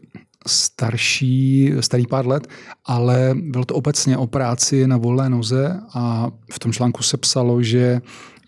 starší, 0.47 1.73
starý 1.81 2.07
pár 2.07 2.27
let, 2.27 2.49
ale 2.85 3.35
bylo 3.35 3.65
to 3.65 3.75
obecně 3.75 4.17
o 4.17 4.27
práci 4.27 4.87
na 4.87 4.97
volné 4.97 5.29
noze 5.29 5.81
a 5.95 6.31
v 6.53 6.59
tom 6.59 6.73
článku 6.73 7.03
se 7.03 7.17
psalo, 7.17 7.63
že 7.63 8.01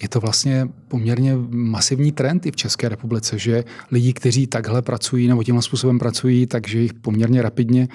je 0.02 0.08
to 0.08 0.20
vlastně 0.20 0.68
poměrně 0.88 1.36
masivní 1.50 2.12
trend 2.12 2.46
i 2.46 2.50
v 2.50 2.56
České 2.56 2.88
republice, 2.88 3.38
že 3.38 3.64
lidi, 3.90 4.12
kteří 4.12 4.46
takhle 4.46 4.82
pracují 4.82 5.28
nebo 5.28 5.44
tímhle 5.44 5.62
způsobem 5.62 5.98
pracují, 5.98 6.46
takže 6.46 6.78
jich 6.78 6.94
poměrně 6.94 7.42
rapidně 7.42 7.88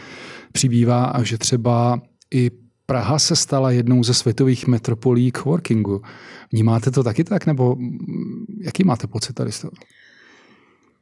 přibývá 0.52 1.06
a 1.06 1.24
že 1.24 1.38
třeba 1.38 2.02
i 2.34 2.52
Praha 2.86 3.20
se 3.20 3.36
stala 3.36 3.72
jednou 3.72 4.04
ze 4.04 4.14
světových 4.14 4.68
metropolí 4.68 5.32
coworkingu. 5.32 6.02
Vnímáte 6.52 6.92
to 6.92 7.04
taky 7.04 7.24
tak, 7.24 7.46
nebo 7.46 7.78
jaký 8.62 8.84
máte 8.84 9.08
pocit 9.08 9.34
tady 9.34 9.52
z 9.52 9.62
toho? 9.62 9.72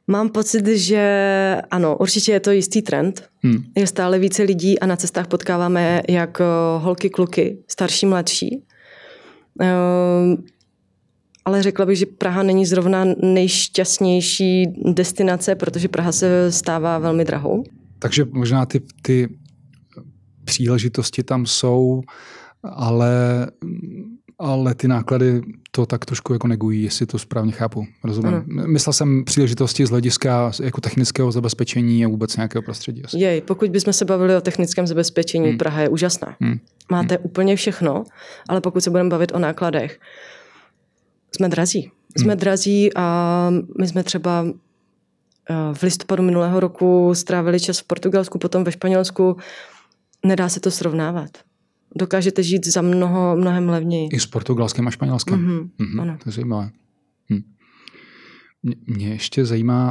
Mám 0.06 0.28
pocit, 0.28 0.66
že 0.66 1.62
ano, 1.70 1.96
určitě 1.96 2.32
je 2.32 2.40
to 2.40 2.50
jistý 2.50 2.82
trend. 2.82 3.24
Hmm. 3.42 3.64
Je 3.76 3.86
stále 3.86 4.18
více 4.18 4.42
lidí 4.42 4.78
a 4.78 4.86
na 4.86 4.96
cestách 4.96 5.26
potkáváme 5.26 6.02
jak 6.08 6.40
eh, 6.40 6.44
holky, 6.78 7.10
kluky, 7.10 7.58
starší, 7.68 8.06
mladší. 8.06 8.64
Ehm, 9.60 10.36
ale 11.44 11.62
řekla 11.62 11.86
bych, 11.86 11.98
že 11.98 12.06
Praha 12.06 12.42
není 12.42 12.66
zrovna 12.66 13.04
nejšťastnější 13.22 14.66
destinace, 14.92 15.54
protože 15.54 15.88
Praha 15.88 16.12
se 16.12 16.52
stává 16.52 16.98
velmi 16.98 17.24
drahou. 17.24 17.64
Takže 17.98 18.24
možná 18.30 18.66
ty, 18.66 18.80
ty 19.02 19.28
příležitosti 20.44 21.22
tam 21.22 21.46
jsou, 21.46 22.02
ale 22.62 23.46
ale 24.42 24.74
ty 24.74 24.88
náklady 24.88 25.42
to 25.70 25.86
tak 25.86 26.04
trošku 26.04 26.32
jako 26.32 26.48
negují, 26.48 26.82
jestli 26.82 27.06
to 27.06 27.18
správně 27.18 27.52
chápu. 27.52 27.86
Rozumím. 28.04 28.34
Ano. 28.34 28.44
Myslel 28.66 28.92
jsem 28.92 29.24
příležitosti 29.24 29.86
z 29.86 29.90
hlediska 29.90 30.52
jako 30.62 30.80
technického 30.80 31.32
zabezpečení 31.32 32.04
a 32.04 32.08
vůbec 32.08 32.36
nějakého 32.36 32.62
prostředí. 32.62 33.04
Asi. 33.04 33.18
Jej, 33.18 33.40
pokud 33.40 33.70
bychom 33.70 33.92
se 33.92 34.04
bavili 34.04 34.36
o 34.36 34.40
technickém 34.40 34.86
zabezpečení, 34.86 35.48
hmm. 35.48 35.58
Praha 35.58 35.80
je 35.80 35.88
úžasná. 35.88 36.36
Hmm. 36.40 36.58
Máte 36.90 37.14
hmm. 37.14 37.24
úplně 37.24 37.56
všechno, 37.56 38.04
ale 38.48 38.60
pokud 38.60 38.80
se 38.80 38.90
budeme 38.90 39.10
bavit 39.10 39.32
o 39.34 39.38
nákladech, 39.38 40.00
jsme 41.36 41.48
drazí. 41.48 41.90
Jsme 42.16 42.32
hmm. 42.32 42.40
drazí 42.40 42.90
a 42.96 43.48
my 43.80 43.88
jsme 43.88 44.02
třeba 44.02 44.46
eh, 45.50 45.54
v 45.74 45.82
listopadu 45.82 46.22
minulého 46.22 46.60
roku 46.60 47.14
strávili 47.14 47.60
čas 47.60 47.78
v 47.78 47.84
Portugalsku, 47.84 48.38
potom 48.38 48.64
ve 48.64 48.72
Španělsku. 48.72 49.36
Nedá 50.24 50.48
se 50.48 50.60
to 50.60 50.70
srovnávat 50.70 51.38
dokážete 51.96 52.42
žít 52.42 52.66
za 52.66 52.82
mnoho, 52.82 53.36
mnohem 53.36 53.68
levněji. 53.68 54.08
I 54.12 54.20
s 54.20 54.26
portugalským 54.26 54.88
a 54.88 54.90
španělským. 54.90 55.36
Mm-hmm, 55.36 55.70
mm-hmm, 55.80 56.00
ano. 56.00 56.18
To 56.22 56.28
je 56.28 56.32
zajímavé. 56.32 56.70
Hm. 57.32 57.42
Mě, 58.86 59.08
ještě 59.08 59.44
zajímá, 59.44 59.90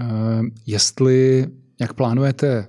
uh, 0.00 0.46
jestli, 0.66 1.46
jak 1.80 1.92
plánujete 1.92 2.68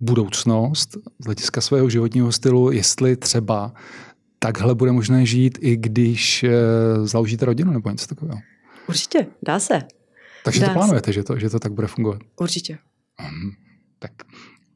budoucnost 0.00 0.96
z 1.18 1.24
hlediska 1.24 1.60
svého 1.60 1.90
životního 1.90 2.32
stylu, 2.32 2.70
jestli 2.70 3.16
třeba 3.16 3.72
takhle 4.38 4.74
bude 4.74 4.92
možné 4.92 5.26
žít, 5.26 5.58
i 5.60 5.76
když 5.76 6.44
uh, 6.44 7.06
založíte 7.06 7.44
rodinu 7.44 7.72
nebo 7.72 7.90
něco 7.90 8.06
takového. 8.06 8.38
Určitě, 8.88 9.26
dá 9.42 9.58
se. 9.58 9.82
Takže 10.44 10.60
dá 10.60 10.66
to 10.66 10.72
plánujete, 10.72 11.06
se. 11.06 11.12
že 11.12 11.22
to, 11.22 11.38
že 11.38 11.50
to 11.50 11.58
tak 11.58 11.72
bude 11.72 11.86
fungovat? 11.86 12.22
Určitě. 12.40 12.78
Um, 13.20 13.52
tak 13.98 14.12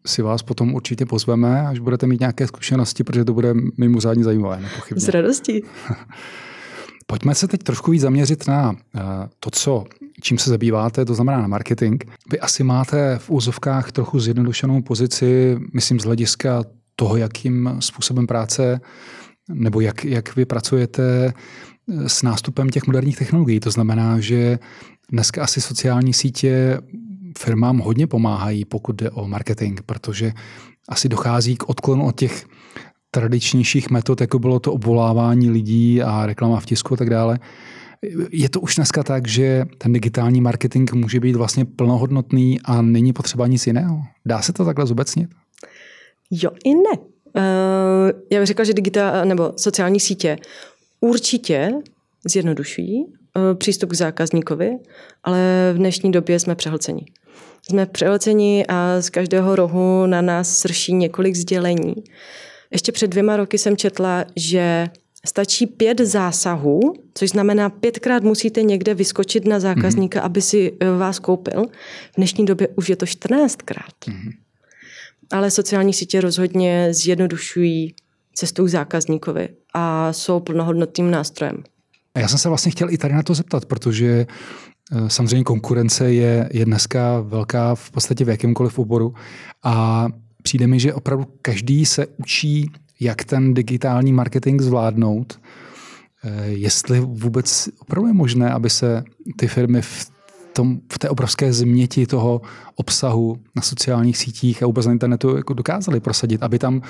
si 0.06 0.22
vás 0.22 0.42
potom 0.42 0.74
určitě 0.74 1.06
pozveme, 1.06 1.66
až 1.66 1.78
budete 1.78 2.06
mít 2.06 2.20
nějaké 2.20 2.46
zkušenosti, 2.46 3.04
protože 3.04 3.24
to 3.24 3.34
bude 3.34 3.54
mimořádně 3.78 4.24
zajímavé, 4.24 4.60
nepochybně. 4.60 5.00
S 5.00 5.08
radostí. 5.08 5.62
Pojďme 7.06 7.34
se 7.34 7.48
teď 7.48 7.62
trošku 7.62 7.90
víc 7.90 8.02
zaměřit 8.02 8.48
na 8.48 8.76
eh, 8.96 9.00
to, 9.40 9.50
co, 9.50 9.84
čím 10.22 10.38
se 10.38 10.50
zabýváte, 10.50 11.04
to 11.04 11.14
znamená 11.14 11.40
na 11.40 11.46
marketing. 11.46 12.04
Vy 12.30 12.40
asi 12.40 12.64
máte 12.64 13.18
v 13.18 13.30
úzovkách 13.30 13.92
trochu 13.92 14.20
zjednodušenou 14.20 14.82
pozici, 14.82 15.58
myslím 15.74 16.00
z 16.00 16.04
hlediska 16.04 16.64
toho, 16.96 17.16
jakým 17.16 17.76
způsobem 17.80 18.26
práce 18.26 18.80
nebo 19.48 19.80
jak, 19.80 20.04
jak 20.04 20.36
vy 20.36 20.44
pracujete 20.44 21.32
eh, 21.32 22.08
s 22.08 22.22
nástupem 22.22 22.68
těch 22.68 22.86
moderních 22.86 23.18
technologií. 23.18 23.60
To 23.60 23.70
znamená, 23.70 24.20
že 24.20 24.58
dneska 25.12 25.42
asi 25.42 25.60
sociální 25.60 26.12
sítě 26.12 26.78
firmám 27.38 27.78
hodně 27.78 28.06
pomáhají, 28.06 28.64
pokud 28.64 28.96
jde 28.96 29.10
o 29.10 29.28
marketing, 29.28 29.80
protože 29.86 30.32
asi 30.88 31.08
dochází 31.08 31.56
k 31.56 31.68
odklonu 31.68 32.06
od 32.06 32.18
těch 32.18 32.46
tradičnějších 33.10 33.90
metod, 33.90 34.20
jako 34.20 34.38
bylo 34.38 34.60
to 34.60 34.72
obvolávání 34.72 35.50
lidí 35.50 36.02
a 36.02 36.26
reklama 36.26 36.60
v 36.60 36.66
tisku 36.66 36.94
a 36.94 36.96
tak 36.96 37.10
dále. 37.10 37.38
Je 38.30 38.48
to 38.48 38.60
už 38.60 38.74
dneska 38.74 39.02
tak, 39.02 39.28
že 39.28 39.64
ten 39.78 39.92
digitální 39.92 40.40
marketing 40.40 40.92
může 40.92 41.20
být 41.20 41.36
vlastně 41.36 41.64
plnohodnotný 41.64 42.60
a 42.64 42.82
není 42.82 43.12
potřeba 43.12 43.46
nic 43.46 43.66
jiného? 43.66 44.02
Dá 44.26 44.42
se 44.42 44.52
to 44.52 44.64
takhle 44.64 44.86
zobecnit? 44.86 45.30
Jo 46.30 46.50
i 46.64 46.74
ne. 46.74 46.98
Uh, 47.36 48.20
já 48.32 48.40
bych 48.40 48.46
řekla, 48.46 48.64
že 48.64 48.74
digitál 48.74 49.24
nebo 49.24 49.52
sociální 49.56 50.00
sítě 50.00 50.38
určitě 51.00 51.70
zjednodušují 52.28 53.04
přístup 53.54 53.90
k 53.90 53.94
zákazníkovi, 53.94 54.78
ale 55.24 55.70
v 55.74 55.76
dnešní 55.78 56.12
době 56.12 56.38
jsme 56.38 56.54
přehlcení. 56.54 57.06
Jsme 57.62 57.86
přehlceni 57.86 58.64
a 58.68 59.00
z 59.00 59.10
každého 59.10 59.56
rohu 59.56 60.06
na 60.06 60.20
nás 60.22 60.58
srší 60.58 60.94
několik 60.94 61.36
sdělení. 61.36 61.94
Ještě 62.70 62.92
před 62.92 63.06
dvěma 63.06 63.36
roky 63.36 63.58
jsem 63.58 63.76
četla, 63.76 64.24
že 64.36 64.86
stačí 65.26 65.66
pět 65.66 66.00
zásahů, 66.00 66.94
což 67.14 67.30
znamená 67.30 67.70
pětkrát 67.70 68.22
musíte 68.22 68.62
někde 68.62 68.94
vyskočit 68.94 69.44
na 69.44 69.60
zákazníka, 69.60 70.20
mm-hmm. 70.20 70.24
aby 70.24 70.42
si 70.42 70.72
eh, 70.80 70.90
vás 70.90 71.18
koupil. 71.18 71.64
V 72.12 72.16
dnešní 72.16 72.46
době 72.46 72.68
už 72.76 72.88
je 72.88 72.96
to 72.96 73.06
14krát. 73.06 73.94
Mm-hmm. 74.06 74.32
Ale 75.32 75.50
sociální 75.50 75.92
sítě 75.92 76.20
rozhodně 76.20 76.88
zjednodušují 76.94 77.94
cestu 78.34 78.64
k 78.64 78.68
zákazníkovi 78.68 79.48
a 79.74 80.12
jsou 80.12 80.40
plnohodnotným 80.40 81.10
nástrojem. 81.10 81.62
Já 82.18 82.28
jsem 82.28 82.38
se 82.38 82.48
vlastně 82.48 82.72
chtěl 82.72 82.90
i 82.90 82.98
tady 82.98 83.14
na 83.14 83.22
to 83.22 83.34
zeptat, 83.34 83.64
protože 83.64 84.26
Eh, 84.92 85.10
samozřejmě 85.10 85.44
konkurence 85.44 86.12
je, 86.12 86.48
je 86.52 86.64
dneska 86.64 87.20
velká 87.20 87.74
v 87.74 87.90
podstatě 87.90 88.24
v 88.24 88.28
jakémkoliv 88.28 88.78
oboru 88.78 89.14
a 89.64 90.06
přijde 90.42 90.66
mi, 90.66 90.80
že 90.80 90.94
opravdu 90.94 91.26
každý 91.42 91.86
se 91.86 92.06
učí, 92.06 92.70
jak 93.00 93.24
ten 93.24 93.54
digitální 93.54 94.12
marketing 94.12 94.62
zvládnout, 94.62 95.40
eh, 96.24 96.46
jestli 96.46 97.00
vůbec 97.00 97.68
opravdu 97.78 98.08
je 98.08 98.14
možné, 98.14 98.50
aby 98.50 98.70
se 98.70 99.04
ty 99.36 99.48
firmy 99.48 99.82
v, 99.82 100.10
tom, 100.52 100.80
v 100.92 100.98
té 100.98 101.08
obrovské 101.08 101.52
změti 101.52 102.06
toho 102.06 102.40
obsahu 102.74 103.38
na 103.56 103.62
sociálních 103.62 104.16
sítích 104.16 104.62
a 104.62 104.66
vůbec 104.66 104.86
na 104.86 104.92
internetu 104.92 105.36
jako 105.36 105.54
dokázali 105.54 106.00
prosadit, 106.00 106.42
aby 106.42 106.58
tam 106.58 106.82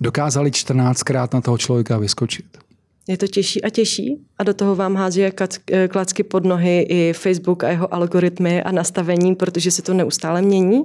dokázali 0.00 0.50
14krát 0.50 1.28
na 1.34 1.40
toho 1.40 1.58
člověka 1.58 1.98
vyskočit. 1.98 2.58
Je 3.08 3.16
to 3.16 3.26
těžší 3.26 3.64
a 3.64 3.70
těžší 3.70 4.16
a 4.38 4.44
do 4.44 4.54
toho 4.54 4.76
vám 4.76 4.94
hází 4.96 5.22
eh, 5.24 5.88
klacky 5.88 6.22
pod 6.22 6.44
nohy 6.44 6.80
i 6.80 7.12
Facebook 7.12 7.64
a 7.64 7.68
jeho 7.68 7.94
algoritmy 7.94 8.62
a 8.62 8.72
nastavení, 8.72 9.34
protože 9.34 9.70
se 9.70 9.82
to 9.82 9.94
neustále 9.94 10.42
mění. 10.42 10.82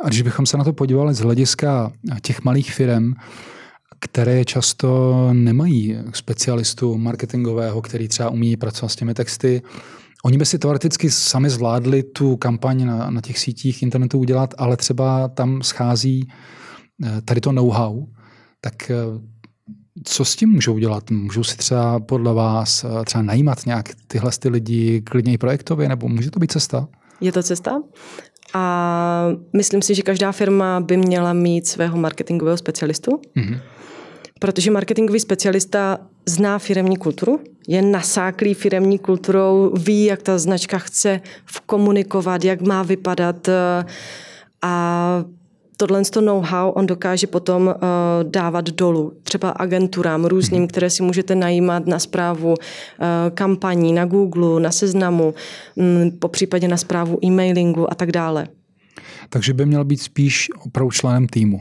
A 0.00 0.08
když 0.08 0.22
bychom 0.22 0.46
se 0.46 0.56
na 0.56 0.64
to 0.64 0.72
podívali 0.72 1.14
z 1.14 1.20
hlediska 1.20 1.92
těch 2.22 2.44
malých 2.44 2.74
firm, 2.74 3.12
které 4.00 4.44
často 4.44 5.14
nemají 5.32 5.98
specialistu 6.12 6.98
marketingového, 6.98 7.82
který 7.82 8.08
třeba 8.08 8.30
umí 8.30 8.56
pracovat 8.56 8.88
s 8.88 8.96
těmi 8.96 9.14
texty, 9.14 9.62
Oni 10.24 10.38
by 10.38 10.46
si 10.46 10.58
teoreticky 10.58 11.10
sami 11.10 11.50
zvládli 11.50 12.02
tu 12.02 12.36
kampaň 12.36 12.86
na, 12.86 13.10
na 13.10 13.20
těch 13.20 13.38
sítích 13.38 13.82
internetu 13.82 14.18
udělat, 14.18 14.54
ale 14.58 14.76
třeba 14.76 15.28
tam 15.28 15.62
schází 15.62 16.28
eh, 17.04 17.22
tady 17.24 17.40
to 17.40 17.52
know-how, 17.52 18.06
tak 18.60 18.90
eh, 18.90 18.94
co 20.04 20.24
s 20.24 20.36
tím 20.36 20.50
můžou 20.50 20.78
dělat? 20.78 21.10
Můžou 21.10 21.44
si 21.44 21.56
třeba 21.56 22.00
podle 22.00 22.34
vás 22.34 22.84
eh, 22.84 23.04
třeba 23.04 23.22
najímat 23.22 23.66
nějak 23.66 23.88
tyhle 24.06 24.30
ty 24.38 24.48
lidi 24.48 25.02
klidně 25.02 25.32
i 25.32 25.38
projektově, 25.38 25.88
nebo 25.88 26.08
může 26.08 26.30
to 26.30 26.40
být 26.40 26.52
cesta? 26.52 26.88
Je 27.20 27.32
to 27.32 27.42
cesta. 27.42 27.82
A 28.54 29.26
myslím 29.52 29.82
si, 29.82 29.94
že 29.94 30.02
každá 30.02 30.32
firma 30.32 30.80
by 30.80 30.96
měla 30.96 31.32
mít 31.32 31.66
svého 31.66 31.98
marketingového 31.98 32.56
specialistu, 32.56 33.10
mm-hmm. 33.36 33.60
protože 34.40 34.70
marketingový 34.70 35.20
specialista 35.20 35.98
zná 36.26 36.58
firemní 36.58 36.96
kulturu, 36.96 37.40
je 37.68 37.82
nasáklý 37.82 38.54
firemní 38.54 38.98
kulturou, 38.98 39.72
ví, 39.76 40.04
jak 40.04 40.22
ta 40.22 40.38
značka 40.38 40.78
chce 40.78 41.20
komunikovat, 41.66 42.44
jak 42.44 42.60
má 42.60 42.82
vypadat 42.82 43.48
eh, 43.48 43.84
a 44.62 45.24
tohle 45.76 46.02
know-how 46.20 46.70
on 46.70 46.86
dokáže 46.86 47.26
potom 47.26 47.66
uh, 47.66 47.72
dávat 48.22 48.70
dolů, 48.70 49.12
třeba 49.22 49.50
agenturám 49.50 50.24
různým, 50.24 50.60
hmm. 50.60 50.68
které 50.68 50.90
si 50.90 51.02
můžete 51.02 51.34
najímat 51.34 51.86
na 51.86 51.98
zprávu 51.98 52.48
uh, 52.48 52.56
kampaní, 53.34 53.92
na 53.92 54.04
Google, 54.04 54.60
na 54.60 54.70
seznamu, 54.70 55.34
um, 55.74 56.10
po 56.18 56.28
případě 56.28 56.68
na 56.68 56.76
zprávu 56.76 57.18
e-mailingu 57.24 57.92
a 57.92 57.94
tak 57.94 58.12
dále. 58.12 58.48
Takže 59.28 59.52
by 59.52 59.66
měl 59.66 59.84
být 59.84 60.02
spíš 60.02 60.50
opravdu 60.66 60.90
členem 60.90 61.26
týmu, 61.26 61.60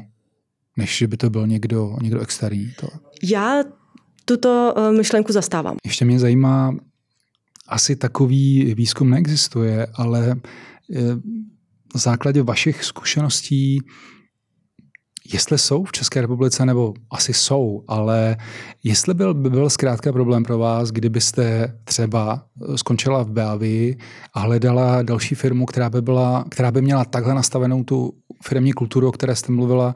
než 0.78 0.98
že 0.98 1.08
by 1.08 1.18
to 1.18 1.30
byl 1.30 1.48
někdo, 1.48 1.96
někdo 2.02 2.20
externí. 2.20 2.74
To. 2.80 2.88
Já 3.24 3.64
tuto 4.26 4.74
uh, 4.78 4.98
myšlenku 4.98 5.32
zastávám. 5.32 5.76
Ještě 5.86 6.06
mě 6.06 6.20
zajímá, 6.20 6.76
asi 7.68 7.96
takový 7.96 8.74
výzkum 8.76 9.10
neexistuje, 9.10 9.88
ale 9.94 10.36
základě 11.98 12.44
vašich 12.44 12.84
zkušeností, 12.84 13.80
jestli 15.34 15.58
jsou 15.58 15.84
v 15.84 15.92
České 15.92 16.22
republice, 16.22 16.66
nebo 16.66 16.94
asi 17.12 17.34
jsou, 17.34 17.84
ale 17.88 18.38
jestli 18.84 19.14
byl, 19.14 19.34
by 19.34 19.50
byl 19.50 19.70
zkrátka 19.70 20.12
problém 20.12 20.44
pro 20.44 20.58
vás, 20.58 20.92
kdybyste 20.92 21.74
třeba 21.84 22.46
skončila 22.76 23.24
v 23.24 23.32
Beavii 23.32 23.98
a 24.34 24.40
hledala 24.40 25.02
další 25.02 25.36
firmu, 25.36 25.66
která 25.66 25.90
by, 25.90 26.02
byla, 26.02 26.46
která 26.52 26.72
by 26.72 26.82
měla 26.82 27.06
takhle 27.06 27.34
nastavenou 27.34 27.84
tu 27.84 28.14
firmní 28.44 28.74
kulturu, 28.74 29.08
o 29.08 29.12
které 29.12 29.36
jste 29.36 29.52
mluvila, 29.52 29.96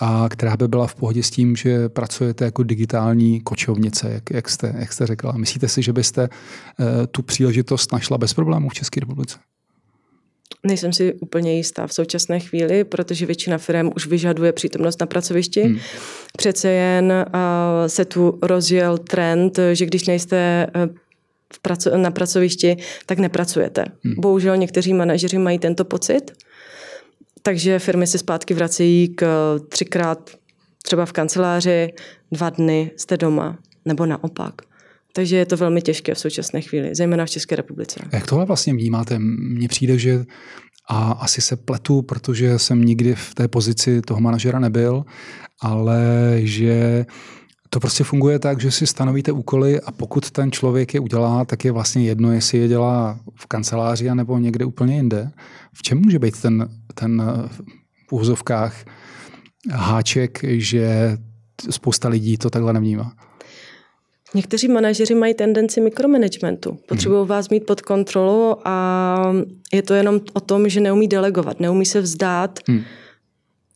a 0.00 0.28
která 0.28 0.56
by 0.56 0.68
byla 0.68 0.86
v 0.86 0.94
pohodě 0.94 1.22
s 1.22 1.30
tím, 1.30 1.56
že 1.56 1.88
pracujete 1.88 2.44
jako 2.44 2.62
digitální 2.62 3.40
kočovnice, 3.40 4.10
jak, 4.12 4.30
jak, 4.30 4.48
jste, 4.48 4.74
jak 4.78 4.92
jste 4.92 5.06
řekla. 5.06 5.32
Myslíte 5.32 5.68
si, 5.68 5.82
že 5.82 5.92
byste 5.92 6.28
uh, 6.28 6.86
tu 7.10 7.22
příležitost 7.22 7.92
našla 7.92 8.18
bez 8.18 8.34
problémů 8.34 8.68
v 8.68 8.74
České 8.74 9.00
republice? 9.00 9.38
Nejsem 10.66 10.92
si 10.92 11.14
úplně 11.14 11.56
jistá 11.56 11.86
v 11.86 11.92
současné 11.92 12.40
chvíli, 12.40 12.84
protože 12.84 13.26
většina 13.26 13.58
firm 13.58 13.90
už 13.96 14.06
vyžaduje 14.06 14.52
přítomnost 14.52 15.00
na 15.00 15.06
pracovišti. 15.06 15.62
Hmm. 15.62 15.78
Přece 16.36 16.70
jen 16.70 17.12
uh, 17.12 17.86
se 17.86 18.04
tu 18.04 18.38
rozjel 18.42 18.98
trend, 18.98 19.58
že 19.72 19.86
když 19.86 20.06
nejste 20.06 20.66
uh, 20.76 20.96
v 21.52 21.62
praco- 21.62 21.96
na 21.96 22.10
pracovišti, 22.10 22.76
tak 23.06 23.18
nepracujete. 23.18 23.84
Hmm. 24.04 24.14
Bohužel 24.18 24.56
někteří 24.56 24.94
manažeři 24.94 25.38
mají 25.38 25.58
tento 25.58 25.84
pocit, 25.84 26.32
takže 27.42 27.78
firmy 27.78 28.06
se 28.06 28.18
zpátky 28.18 28.54
vracejí 28.54 29.08
k 29.08 29.26
třikrát 29.68 30.30
třeba 30.82 31.06
v 31.06 31.12
kanceláři, 31.12 31.92
dva 32.32 32.50
dny 32.50 32.90
jste 32.96 33.16
doma, 33.16 33.58
nebo 33.84 34.06
naopak. 34.06 34.67
Takže 35.12 35.36
je 35.36 35.46
to 35.46 35.56
velmi 35.56 35.82
těžké 35.82 36.14
v 36.14 36.18
současné 36.18 36.60
chvíli, 36.60 36.94
zejména 36.94 37.26
v 37.26 37.30
České 37.30 37.56
republice. 37.56 38.00
Jak 38.12 38.26
tohle 38.26 38.44
vlastně 38.44 38.74
vnímáte? 38.74 39.18
Mně 39.18 39.68
přijde, 39.68 39.98
že 39.98 40.24
a 40.88 41.12
asi 41.12 41.40
se 41.40 41.56
pletu, 41.56 42.02
protože 42.02 42.58
jsem 42.58 42.84
nikdy 42.84 43.14
v 43.14 43.34
té 43.34 43.48
pozici 43.48 44.02
toho 44.02 44.20
manažera 44.20 44.58
nebyl, 44.58 45.04
ale 45.60 46.00
že 46.38 47.06
to 47.70 47.80
prostě 47.80 48.04
funguje 48.04 48.38
tak, 48.38 48.60
že 48.60 48.70
si 48.70 48.86
stanovíte 48.86 49.32
úkoly 49.32 49.80
a 49.80 49.92
pokud 49.92 50.30
ten 50.30 50.52
člověk 50.52 50.94
je 50.94 51.00
udělá, 51.00 51.44
tak 51.44 51.64
je 51.64 51.72
vlastně 51.72 52.04
jedno, 52.04 52.32
jestli 52.32 52.58
je 52.58 52.68
dělá 52.68 53.20
v 53.34 53.46
kanceláři 53.46 54.14
nebo 54.14 54.38
někde 54.38 54.64
úplně 54.64 54.96
jinde. 54.96 55.30
V 55.72 55.82
čem 55.82 55.98
může 55.98 56.18
být 56.18 56.40
ten, 56.42 56.68
ten 56.94 57.22
v 58.08 58.12
úzovkách 58.12 58.84
háček, 59.70 60.40
že 60.44 61.18
spousta 61.70 62.08
lidí 62.08 62.36
to 62.36 62.50
takhle 62.50 62.72
nevnímá? 62.72 63.12
Někteří 64.34 64.68
manažeři 64.68 65.14
mají 65.14 65.34
tendenci 65.34 65.80
mikromanagementu. 65.80 66.78
Potřebují 66.88 67.20
hmm. 67.20 67.28
vás 67.28 67.48
mít 67.48 67.66
pod 67.66 67.80
kontrolou 67.80 68.56
a 68.64 69.32
je 69.72 69.82
to 69.82 69.94
jenom 69.94 70.20
o 70.32 70.40
tom, 70.40 70.68
že 70.68 70.80
neumí 70.80 71.08
delegovat, 71.08 71.60
neumí 71.60 71.86
se 71.86 72.00
vzdát 72.00 72.58
hmm. 72.68 72.82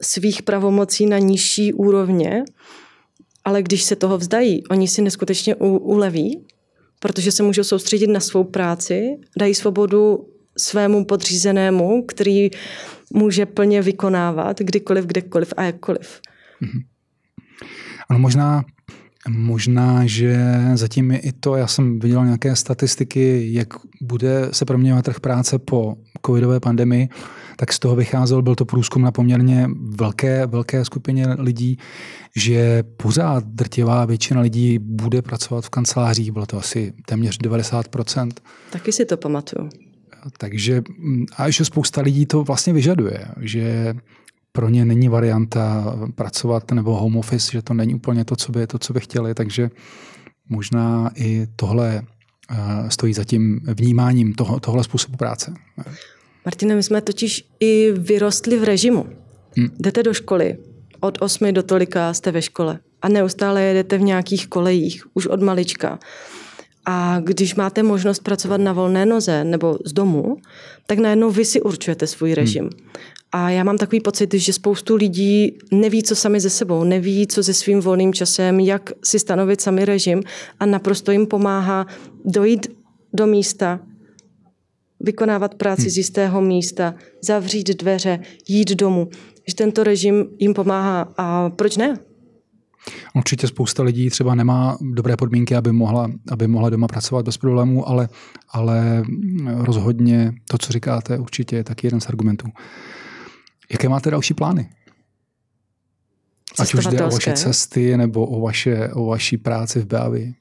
svých 0.02 0.42
pravomocí 0.42 1.06
na 1.06 1.18
nižší 1.18 1.72
úrovně, 1.72 2.44
ale 3.44 3.62
když 3.62 3.82
se 3.82 3.96
toho 3.96 4.18
vzdají, 4.18 4.66
oni 4.66 4.88
si 4.88 5.02
neskutečně 5.02 5.54
u, 5.54 5.76
uleví, 5.76 6.44
protože 7.00 7.32
se 7.32 7.42
můžou 7.42 7.64
soustředit 7.64 8.06
na 8.06 8.20
svou 8.20 8.44
práci, 8.44 9.16
dají 9.38 9.54
svobodu 9.54 10.26
svému 10.58 11.04
podřízenému, 11.04 12.02
který 12.02 12.50
může 13.12 13.46
plně 13.46 13.82
vykonávat 13.82 14.60
kdykoliv, 14.60 15.04
kdekoliv 15.04 15.54
a 15.56 15.62
jakkoliv. 15.62 16.20
Hmm. 16.60 16.80
Ano, 18.10 18.18
možná 18.18 18.64
Možná, 19.28 20.06
že 20.06 20.36
zatím 20.74 21.10
je 21.10 21.18
i 21.18 21.32
to, 21.32 21.56
já 21.56 21.66
jsem 21.66 21.98
viděl 21.98 22.24
nějaké 22.24 22.56
statistiky, 22.56 23.48
jak 23.52 23.68
bude 24.00 24.48
se 24.52 24.64
proměňovat 24.64 25.04
trh 25.04 25.20
práce 25.20 25.58
po 25.58 25.96
covidové 26.26 26.60
pandemii, 26.60 27.08
tak 27.56 27.72
z 27.72 27.78
toho 27.78 27.96
vycházel, 27.96 28.42
byl 28.42 28.54
to 28.54 28.64
průzkum 28.64 29.02
na 29.02 29.12
poměrně 29.12 29.68
velké, 29.80 30.46
velké 30.46 30.84
skupině 30.84 31.26
lidí, 31.38 31.78
že 32.36 32.82
pořád 32.82 33.44
drtivá 33.44 34.04
většina 34.04 34.40
lidí 34.40 34.78
bude 34.78 35.22
pracovat 35.22 35.64
v 35.64 35.70
kancelářích, 35.70 36.32
bylo 36.32 36.46
to 36.46 36.58
asi 36.58 36.92
téměř 37.06 37.38
90%. 37.38 38.30
Taky 38.70 38.92
si 38.92 39.04
to 39.04 39.16
pamatuju. 39.16 39.68
Takže 40.38 40.82
a 41.36 41.50
že 41.50 41.64
spousta 41.64 42.00
lidí 42.00 42.26
to 42.26 42.44
vlastně 42.44 42.72
vyžaduje, 42.72 43.26
že 43.40 43.94
pro 44.52 44.68
ně 44.68 44.84
není 44.84 45.08
varianta 45.08 45.96
pracovat 46.14 46.72
nebo 46.72 46.96
home 46.96 47.16
office, 47.16 47.52
že 47.52 47.62
to 47.62 47.74
není 47.74 47.94
úplně 47.94 48.24
to, 48.24 48.36
co 48.36 48.52
by, 48.52 48.66
to, 48.66 48.78
co 48.78 48.92
by 48.92 49.00
chtěli, 49.00 49.34
takže 49.34 49.70
možná 50.48 51.10
i 51.14 51.46
tohle 51.56 52.02
eh, 52.50 52.56
stojí 52.90 53.14
za 53.14 53.24
tím 53.24 53.60
vnímáním 53.74 54.34
toho, 54.34 54.60
tohle 54.60 54.84
způsobu 54.84 55.16
práce. 55.16 55.54
Martine, 56.44 56.74
my 56.74 56.82
jsme 56.82 57.00
totiž 57.00 57.44
i 57.60 57.92
vyrostli 57.92 58.58
v 58.58 58.64
režimu. 58.64 59.06
Hmm. 59.56 59.68
Jdete 59.80 60.02
do 60.02 60.14
školy, 60.14 60.56
od 61.00 61.18
8 61.20 61.52
do 61.52 61.62
tolika 61.62 62.14
jste 62.14 62.30
ve 62.30 62.42
škole 62.42 62.78
a 63.02 63.08
neustále 63.08 63.62
jedete 63.62 63.98
v 63.98 64.02
nějakých 64.02 64.46
kolejích, 64.46 65.04
už 65.14 65.26
od 65.26 65.42
malička. 65.42 65.98
A 66.84 67.20
když 67.20 67.54
máte 67.54 67.82
možnost 67.82 68.20
pracovat 68.20 68.60
na 68.60 68.72
volné 68.72 69.06
noze 69.06 69.44
nebo 69.44 69.78
z 69.84 69.92
domu, 69.92 70.36
tak 70.86 70.98
najednou 70.98 71.30
vy 71.30 71.44
si 71.44 71.60
určujete 71.60 72.06
svůj 72.06 72.34
režim. 72.34 72.62
Hmm. 72.62 72.92
A 73.32 73.50
já 73.50 73.64
mám 73.64 73.78
takový 73.78 74.00
pocit, 74.00 74.34
že 74.34 74.52
spoustu 74.52 74.96
lidí 74.96 75.58
neví, 75.72 76.02
co 76.02 76.16
sami 76.16 76.40
ze 76.40 76.50
sebou, 76.50 76.84
neví, 76.84 77.26
co 77.26 77.42
se 77.42 77.54
svým 77.54 77.80
volným 77.80 78.12
časem, 78.12 78.60
jak 78.60 78.90
si 79.04 79.18
stanovit 79.18 79.60
sami 79.60 79.84
režim 79.84 80.22
a 80.60 80.66
naprosto 80.66 81.12
jim 81.12 81.26
pomáhá 81.26 81.86
dojít 82.24 82.66
do 83.12 83.26
místa, 83.26 83.80
vykonávat 85.00 85.54
práci 85.54 85.82
hmm. 85.82 85.90
z 85.90 85.96
jistého 85.96 86.40
místa, 86.40 86.94
zavřít 87.22 87.68
dveře, 87.68 88.20
jít 88.48 88.70
domů. 88.70 89.08
Že 89.48 89.54
tento 89.54 89.84
režim 89.84 90.24
jim 90.38 90.54
pomáhá 90.54 91.08
a 91.16 91.50
proč 91.50 91.76
ne? 91.76 91.98
Určitě 93.14 93.46
spousta 93.46 93.82
lidí 93.82 94.10
třeba 94.10 94.34
nemá 94.34 94.78
dobré 94.80 95.16
podmínky, 95.16 95.56
aby 95.56 95.72
mohla, 95.72 96.10
aby 96.30 96.46
mohla 96.46 96.70
doma 96.70 96.86
pracovat 96.88 97.24
bez 97.24 97.36
problémů, 97.36 97.88
ale, 97.88 98.08
ale 98.48 99.02
rozhodně 99.46 100.32
to, 100.50 100.58
co 100.58 100.72
říkáte, 100.72 101.18
určitě 101.18 101.56
je 101.56 101.64
taky 101.64 101.86
jeden 101.86 102.00
z 102.00 102.08
argumentů. 102.08 102.48
Jaké 103.72 103.88
máte 103.88 104.10
další 104.10 104.34
plány? 104.34 104.70
Ať 106.58 106.74
už 106.74 106.86
jde 106.86 107.04
o 107.04 107.10
vaše 107.10 107.32
cesty 107.32 107.96
nebo 107.96 108.26
o, 108.26 108.40
vaše, 108.40 108.88
o 108.92 109.06
vaší 109.06 109.36
práci 109.36 109.80
v 109.80 109.86
Beavi. 109.86 110.34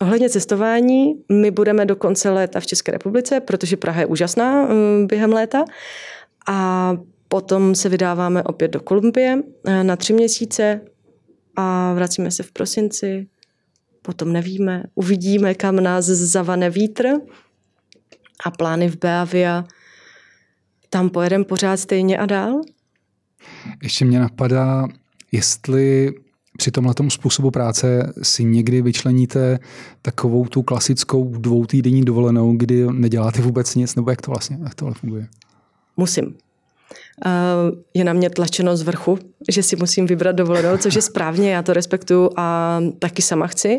Ohledně 0.00 0.30
cestování, 0.30 1.14
my 1.32 1.50
budeme 1.50 1.86
do 1.86 1.96
konce 1.96 2.30
léta 2.30 2.60
v 2.60 2.66
České 2.66 2.92
republice, 2.92 3.40
protože 3.40 3.76
Praha 3.76 4.00
je 4.00 4.06
úžasná 4.06 4.66
mm, 4.66 5.06
během 5.06 5.32
léta. 5.32 5.64
A 6.48 6.92
potom 7.28 7.74
se 7.74 7.88
vydáváme 7.88 8.42
opět 8.42 8.68
do 8.68 8.80
Kolumbie 8.80 9.42
eh, 9.66 9.84
na 9.84 9.96
tři 9.96 10.12
měsíce 10.12 10.80
a 11.56 11.92
vracíme 11.94 12.30
se 12.30 12.42
v 12.42 12.52
prosinci. 12.52 13.26
Potom 14.02 14.32
nevíme, 14.32 14.82
uvidíme, 14.94 15.54
kam 15.54 15.76
nás 15.76 16.04
zavane 16.04 16.70
vítr. 16.70 17.08
A 18.44 18.50
plány 18.50 18.88
v 18.88 18.98
Beavia 18.98 19.64
tam 20.90 21.10
pojedeme 21.10 21.44
pořád 21.44 21.76
stejně 21.76 22.18
a 22.18 22.26
dál? 22.26 22.60
Ještě 23.82 24.04
mě 24.04 24.20
napadá, 24.20 24.86
jestli 25.32 26.14
při 26.56 26.70
tomhle 26.70 26.94
způsobu 27.08 27.50
práce 27.50 28.12
si 28.22 28.44
někdy 28.44 28.82
vyčleníte 28.82 29.58
takovou 30.02 30.46
tu 30.46 30.62
klasickou 30.62 31.28
dvoutýdenní 31.38 32.04
dovolenou, 32.04 32.56
kdy 32.56 32.86
neděláte 32.92 33.42
vůbec 33.42 33.74
nic, 33.74 33.94
nebo 33.94 34.10
jak 34.10 34.22
to 34.22 34.30
vlastně 34.30 34.58
jak 34.64 34.74
tohle 34.74 34.94
funguje? 34.94 35.28
Musím. 35.96 36.34
Je 37.94 38.04
na 38.04 38.12
mě 38.12 38.30
tlačeno 38.30 38.76
z 38.76 38.82
vrchu, 38.82 39.18
že 39.48 39.62
si 39.62 39.76
musím 39.76 40.06
vybrat 40.06 40.36
dovolenou, 40.36 40.76
což 40.76 40.94
je 40.94 41.02
správně, 41.02 41.50
já 41.50 41.62
to 41.62 41.72
respektuju 41.72 42.30
a 42.36 42.78
taky 42.98 43.22
sama 43.22 43.46
chci. 43.46 43.78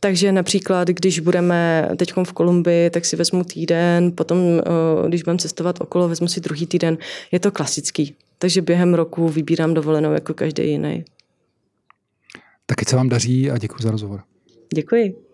Takže 0.00 0.32
například, 0.32 0.88
když 0.88 1.20
budeme 1.20 1.88
teď 1.96 2.12
v 2.24 2.32
Kolumbii, 2.32 2.90
tak 2.90 3.04
si 3.04 3.16
vezmu 3.16 3.44
týden, 3.44 4.12
potom, 4.12 4.38
eh, 4.38 5.08
když 5.08 5.22
budeme 5.22 5.38
cestovat 5.38 5.80
okolo, 5.80 6.08
vezmu 6.08 6.28
si 6.28 6.40
druhý 6.40 6.66
týden. 6.66 6.98
Je 7.32 7.40
to 7.40 7.50
klasický. 7.50 8.16
Takže 8.38 8.62
během 8.62 8.94
roku 8.94 9.28
vybírám 9.28 9.74
dovolenou 9.74 10.12
jako 10.12 10.34
každý 10.34 10.70
jiný. 10.70 11.04
Taky 12.66 12.84
se 12.84 12.96
vám 12.96 13.08
daří 13.08 13.50
a 13.50 13.58
děkuji 13.58 13.82
za 13.82 13.90
rozhovor. 13.90 14.22
Děkuji. 14.74 15.27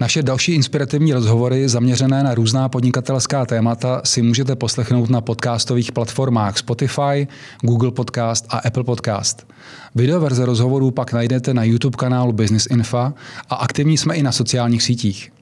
Naše 0.00 0.22
další 0.22 0.52
inspirativní 0.52 1.12
rozhovory 1.12 1.68
zaměřené 1.68 2.22
na 2.22 2.34
různá 2.34 2.68
podnikatelská 2.68 3.46
témata 3.46 4.00
si 4.04 4.22
můžete 4.22 4.56
poslechnout 4.56 5.10
na 5.10 5.20
podcastových 5.20 5.92
platformách 5.92 6.58
Spotify, 6.58 7.28
Google 7.60 7.90
Podcast 7.90 8.46
a 8.48 8.58
Apple 8.58 8.84
Podcast. 8.84 9.46
Videoverze 9.94 10.46
rozhovorů 10.46 10.90
pak 10.90 11.12
najdete 11.12 11.54
na 11.54 11.64
YouTube 11.64 11.96
kanálu 11.96 12.32
Business 12.32 12.66
Info 12.66 13.12
a 13.48 13.54
aktivní 13.54 13.98
jsme 13.98 14.14
i 14.14 14.22
na 14.22 14.32
sociálních 14.32 14.82
sítích. 14.82 15.30